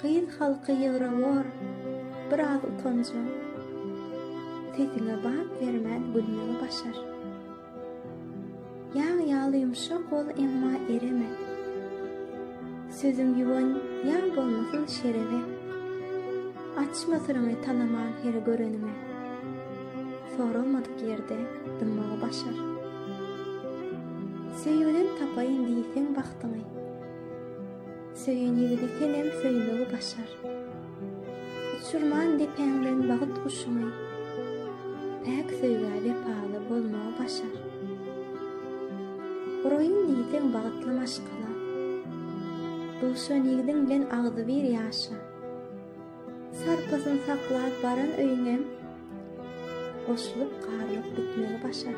Qyn 0.01 0.27
halky 0.39 0.73
yygrawar, 0.83 1.47
bir 2.29 2.39
az 2.39 2.61
utanja. 2.69 3.23
Tetine 4.75 5.15
bat 5.25 5.49
bermän 5.61 6.05
bolmagy 6.13 6.53
başar. 6.61 6.97
Yang 8.99 9.19
yağlı 9.33 9.57
yumşak 9.57 10.13
ol 10.13 10.27
emma 10.45 10.73
ereme. 10.95 11.29
Sözüm 13.01 13.37
yuvan 13.41 13.69
yang 14.11 14.29
bolmasın 14.37 14.85
şerefe. 15.01 15.41
Açma 16.81 17.19
sırama 17.25 17.61
tanaman 17.65 18.09
her 18.23 18.31
görünüme. 18.31 18.33
Açma 18.33 18.35
sırama 18.35 18.35
tanaman 18.35 18.35
her 18.35 18.39
görünüme. 18.43 19.16
sorulmadık 20.37 21.01
yerde 21.01 21.37
dınmağı 21.79 22.21
başar. 22.21 22.57
Söyünün 24.63 25.07
tapayın 25.19 25.67
diyesin 25.67 26.15
baktığı. 26.15 26.47
Söyün 28.15 28.55
yedikken 28.55 29.13
hem 29.13 29.31
söyünüğü 29.41 29.85
başar. 29.93 30.29
Uçurman 31.77 32.39
depenlen 32.39 33.09
bağıt 33.09 33.43
kuşunu. 33.43 33.89
Pek 35.25 35.57
söyüge 35.59 36.03
ve 36.03 36.13
pahalı 36.23 36.69
bulmağı 36.69 37.11
başar. 37.19 37.55
Uroyun 39.65 40.07
diyesin 40.07 40.53
bağıtlı 40.53 40.91
maşkala. 40.93 41.47
Dolşu 43.01 43.33
nigdin 43.33 43.87
bilen 43.87 44.09
ağzı 44.09 44.47
bir 44.47 44.63
yaşa. 44.63 45.13
Sarpızın 46.51 47.17
saklar 47.25 47.69
baran 47.83 48.17
öyünem, 48.19 48.59
oşluk 50.13 50.51
qarlıq 50.65 51.05
bitmeli 51.17 51.57
başa. 51.63 51.89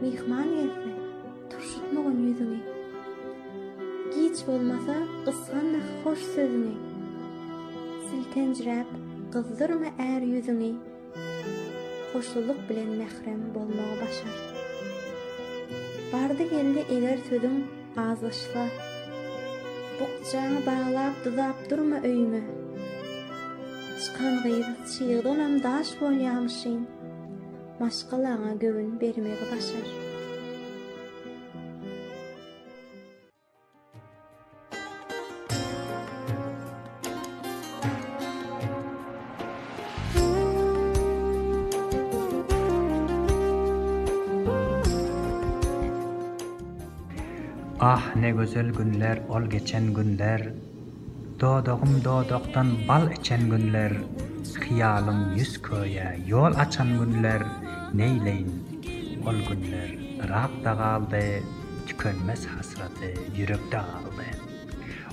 Mihman 0.00 0.48
yerse, 0.60 0.92
turşutmogun 1.50 2.18
yüzüni. 2.28 2.60
Giç 4.14 4.36
bolmasa, 4.46 4.94
qısqanna 5.24 5.80
xoş 6.04 6.18
sözüni. 6.34 6.74
Silten 8.08 8.50
jirap, 8.58 8.88
qızdırma 9.32 9.90
ər 10.10 10.22
yüzüni. 10.34 10.72
Xoşluluk 12.12 12.60
bilen 12.68 12.90
mehrem 13.00 13.40
bolmağı 13.54 13.94
başa. 14.02 14.28
Bardı 16.12 16.44
geldi 16.54 16.80
eler 16.96 17.18
sözüm, 17.28 17.58
ağzışla. 18.04 18.64
Buqcağı 19.98 20.58
bağlap, 20.68 21.14
dızap 21.24 21.56
durma 21.70 21.98
öyümü. 22.08 22.42
çıkan 24.04 24.42
gıyrıt 24.42 24.90
çiğdonam 24.98 25.62
daş 25.62 25.88
bol 26.00 26.12
yamşin, 26.12 26.88
maşkalana 27.80 28.54
gövün 28.60 29.00
bermeg 29.00 29.38
başar. 29.52 29.88
Ah 47.80 48.16
ne 48.16 48.30
gözel 48.30 48.70
günler, 48.72 49.18
ol 49.28 49.42
geçen 49.50 49.94
günler, 49.94 50.48
dodogum 51.40 52.02
dodoqdan 52.04 52.68
bal 52.88 53.12
içen 53.12 53.50
günler 53.50 53.92
xiyalım 54.62 55.36
yüz 55.36 55.62
köye 55.62 56.18
yol 56.26 56.54
açan 56.58 56.88
günler 57.04 57.42
neyleyin 57.94 58.66
ol 59.26 59.34
günler 59.48 59.88
rap 60.28 60.50
da 60.64 60.72
qaldı 60.78 61.20
tükenmez 61.86 62.46
hasratı 62.46 63.08
yürekde 63.36 63.80
qaldı 63.86 64.28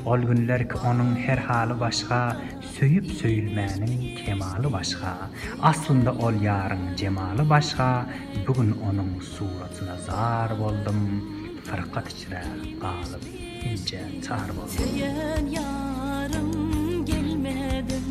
ol 0.05 0.19
günler 0.19 0.69
ki 0.69 0.75
onun 0.87 1.15
her 1.15 1.37
hali 1.37 1.79
başqa 1.79 2.37
söyüp 2.77 3.05
söyülmenin 3.05 4.15
kemali 4.25 4.73
başqa 4.73 5.17
aslında 5.61 6.11
ol 6.11 6.33
yarın 6.41 6.95
cemali 6.95 7.49
başqa 7.49 8.05
bugün 8.47 8.75
onun 8.89 9.19
suratına 9.19 9.95
zar 10.07 10.59
boldum 10.59 11.23
fırqat 11.63 12.13
içre 12.13 12.41
qalıp 12.81 13.23
ince 13.65 13.99
çar 14.27 14.47
boldum 14.55 14.87
gelmedim 17.05 18.03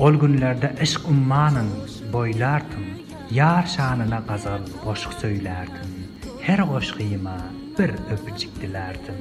Ol 0.00 0.14
günlerde 0.14 0.74
eşk 0.80 1.08
ummanın 1.08 1.66
boylardım, 2.12 2.86
yar 3.30 3.66
şanına 3.76 4.22
KAZAL 4.26 4.60
qoşuq 4.84 5.12
söylerdim, 5.12 5.90
her 6.40 6.60
kıyma 6.96 7.36
bir 7.78 7.90
öpücük 8.12 8.60
dilerdim. 8.62 9.14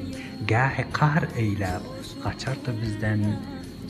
Gahi 0.47 0.85
kahr 0.93 1.23
eyleb, 1.37 1.81
kaçardı 2.23 2.75
bizden, 2.81 3.19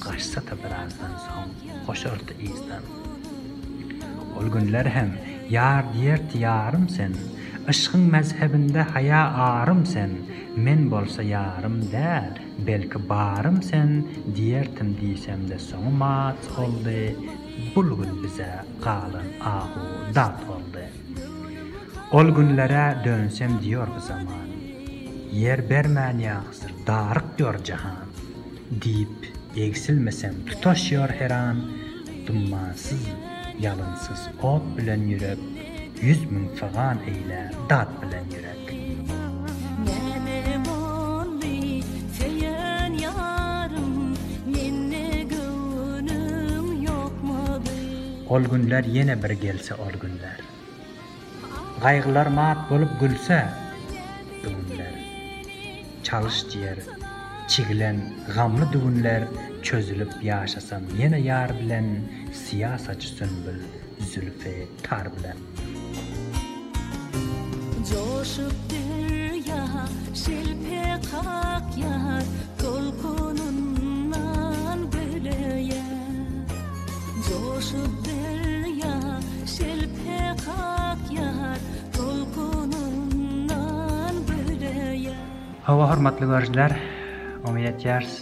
kaçsa 0.01 0.41
da 0.41 0.57
birazdan 0.59 1.15
son, 1.17 1.85
koşardı 1.87 2.33
izden. 2.41 2.81
Ol 4.39 4.47
günler 4.59 4.85
hem, 4.85 5.11
yar 5.49 5.93
diyer 5.93 6.33
diyarım 6.33 6.89
sen, 6.89 7.11
ışkın 7.69 8.01
mezhebinde 8.01 8.81
haya 8.81 9.31
ağrım 9.33 9.85
sen, 9.85 10.09
men 10.55 10.91
bolsa 10.91 11.23
yarım 11.23 11.91
der, 11.91 12.29
belki 12.67 13.09
bağrım 13.09 13.63
sen, 13.63 14.05
diyertim 14.35 14.97
diysem 15.01 15.49
de 15.49 15.59
son 15.59 15.93
maç 15.93 16.35
oldu, 16.57 16.89
bulgun 17.75 18.23
bize 18.23 18.59
kalın 18.83 19.27
ahu 19.45 19.79
dat 20.15 20.39
oldu. 20.49 20.79
Ol 22.13 22.25
günlere 22.29 23.03
dönsem 23.03 23.61
diyor 23.61 23.87
bu 23.97 23.99
zaman. 23.99 24.45
Yer 25.33 25.69
bermen 25.69 26.17
yaksır, 26.19 26.71
darık 26.87 27.37
diyor 27.37 27.63
cihan. 27.63 27.93
Deyip 28.85 29.33
eksilmesem 29.57 30.33
tutaşıyor 30.45 31.09
her 31.09 31.31
an. 31.31 31.71
Dummansız, 32.27 33.07
yalınsız 33.59 34.29
ot 34.43 34.61
bilen 34.77 35.01
yürek. 35.01 35.37
Yüz 36.01 36.31
mün 36.31 36.47
fıgan 36.55 36.97
eyle, 37.07 37.51
dat 37.69 37.87
bilen 38.01 38.23
yürek. 38.23 38.77
Ol 48.29 48.41
günler 48.51 48.83
yine 48.83 49.23
bir 49.23 49.29
gelse 49.29 49.73
ol 49.75 49.91
günler. 50.01 50.50
Gaygılar 51.81 52.25
mat 52.27 52.69
bolup 52.69 52.99
gülse, 52.99 53.45
Dünler, 54.43 54.95
çalış 56.03 56.45
diyer, 56.53 56.77
Çigilen, 57.47 58.01
gamlı 58.35 58.73
dünler, 58.73 59.23
Çözülüp 59.63 60.23
yaşasam, 60.23 60.81
Yeni 60.99 61.21
yar 61.21 61.59
bilen, 61.59 61.85
Siyah 62.33 62.77
saçı 62.77 63.07
Zülfe, 63.99 64.65
tar 64.83 65.15
bilen. 65.17 65.35
Coşup 67.89 68.53
dünya, 68.69 69.67
Şilpe 70.15 70.99
kak 71.11 71.77
yar, 71.77 72.23
Kolkununnan 72.61 74.79
böyle 74.93 75.59
yer. 75.59 76.11
dünya, 78.05 79.19
Şilpe 79.47 80.35
kak 80.45 80.80
Hawa 85.61 85.85
hormatly 85.89 86.25
gorjlar, 86.25 86.71
umiyat 87.47 87.83
yars. 87.85 88.13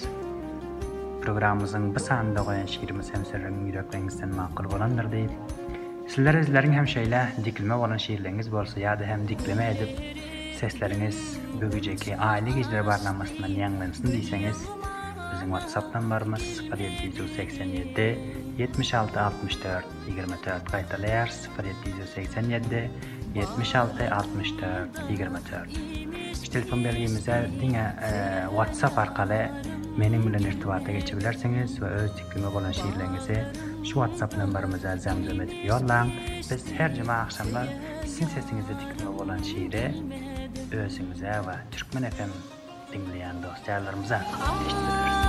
Programmyzyň 1.23 1.85
bir 1.95 2.03
sanda 2.05 2.41
goýan 2.49 2.67
şiirimi 2.73 3.03
semserim 3.09 3.61
ýüreklerinizden 3.69 4.33
maqul 4.39 4.67
bolandyr 4.73 5.07
diýip. 5.13 5.55
Sizler 6.11 6.37
özleriň 6.41 6.75
hem 6.79 6.89
şeýle 6.95 7.21
dikilme 7.47 7.77
bolan 7.83 8.01
şiirleriňiz 8.07 8.51
bolsa 8.57 8.79
ýa-da 8.83 9.07
hem 9.13 9.23
dikleme 9.31 9.69
edip 9.75 10.03
sesleriniz 10.59 11.21
bügüjeki 11.61 12.19
aýly 12.31 12.57
gezler 12.59 12.85
barnamasyna 12.91 13.49
ýanglansyn 13.55 14.11
diýseňiz, 14.17 14.67
biziň 15.31 15.57
WhatsApp 15.57 15.95
numbarymyz 15.95 16.45
76 18.67 19.15
64 19.47 19.85
24 20.07 20.61
bytes 20.71 21.47
0787 21.81 22.29
76 23.33 24.01
64 24.09 24.89
24. 25.09 25.67
Bi 26.41 26.49
telefon 26.51 26.83
belgimizä 26.83 27.37
diňe 27.61 27.85
WhatsApp 28.57 28.97
arkaly 28.99 29.37
meniň 29.99 30.23
bilen 30.25 30.45
irtibat 30.51 30.87
ýetişip 30.91 31.21
bilersiňiz 31.21 31.71
we 31.83 31.87
öz 31.87 32.11
çekinmä 32.17 32.51
bolan 32.53 32.73
şeýleläňse, 32.79 33.35
şu 33.85 33.93
WhatsApp 34.01 34.37
nomerimizi 34.37 34.87
size 34.93 35.09
öňden 35.09 35.41
öndürläň. 35.43 36.07
Biz 36.51 36.65
her 36.77 36.89
juma 36.95 37.15
agşamlar 37.23 37.67
siziň 38.03 38.29
sesingiňize 38.35 38.75
tikin 38.81 39.17
bolan 39.19 39.41
şiiri 39.49 39.85
öýüňize 40.71 41.31
gaýa 41.31 41.55
türkmen 41.71 42.03
efem 42.03 42.29
diňleýän 42.91 43.39
dostlarymyza 43.43 44.17
ýetdirýär. 44.17 45.28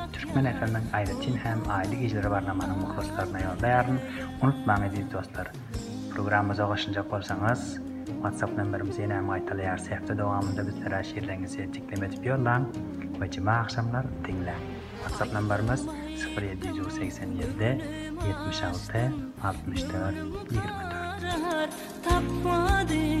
Men 0.35 0.45
efendim 0.45 0.81
ayrı 0.93 1.11
Çin 1.21 1.37
hem 1.37 1.61
aile 1.69 1.95
gecileri 1.95 2.31
var 2.31 2.45
namanın 2.45 2.77
mikroslarına 2.77 3.39
yoldayarın. 3.39 3.99
Unutmayın 4.43 4.81
edin 4.83 5.07
dostlar. 5.13 5.47
Programımıza 6.15 6.67
ulaşınca 6.67 7.07
korsanız, 7.09 7.79
WhatsApp 8.05 8.57
nömerimiz 8.57 8.99
yine 8.99 9.13
hem 9.13 9.29
aytalayar. 9.29 9.77
Sehfte 9.77 10.17
devamında 10.17 10.67
bizlere 10.67 11.03
şiirlerinizi 11.03 11.69
ciklim 11.73 12.03
edip 12.03 12.25
yollan. 12.25 12.67
Ve 13.21 13.31
cuma 13.31 13.51
akşamlar 13.51 14.05
WhatsApp 15.07 15.33
76 15.33 15.89
64 19.43 20.15
24. 20.51 20.91
Tapmadın 22.03 23.20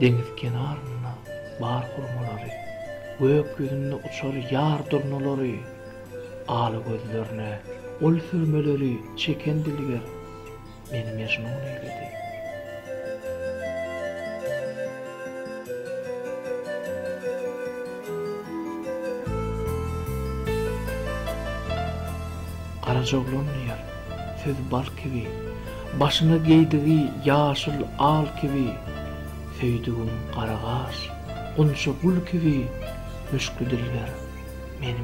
deniz 0.00 0.36
kenarına 0.36 1.14
bar 1.60 1.84
kurmaları, 1.96 2.50
gök 3.20 3.58
gözünü 3.58 3.94
uçar 3.94 4.50
yar 4.52 4.90
durnuları, 4.90 5.50
ağlı 6.48 6.76
gözlerine 6.76 7.58
ol 8.02 8.14
sürmeleri 8.30 8.98
çeken 9.16 9.64
diliger, 9.64 10.00
beni 10.92 11.12
mecnun 11.22 11.44
eyledi. 11.46 12.08
Karacoglun 22.86 23.46
yer, 23.68 23.84
söz 24.44 24.54
bal 24.70 24.84
kivi, 25.02 25.28
başını 26.00 26.44
giydiği 26.46 27.10
yaşıl 27.26 27.72
al 27.98 28.24
kivi, 28.40 28.74
Өйдүң 29.66 30.10
garagaş, 30.36 31.00
ұншы 31.64 31.94
құл-күви, 32.04 32.52
үш-кү-дүл-вер, 33.38 34.10
мен 34.84 35.02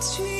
tş 0.00 0.39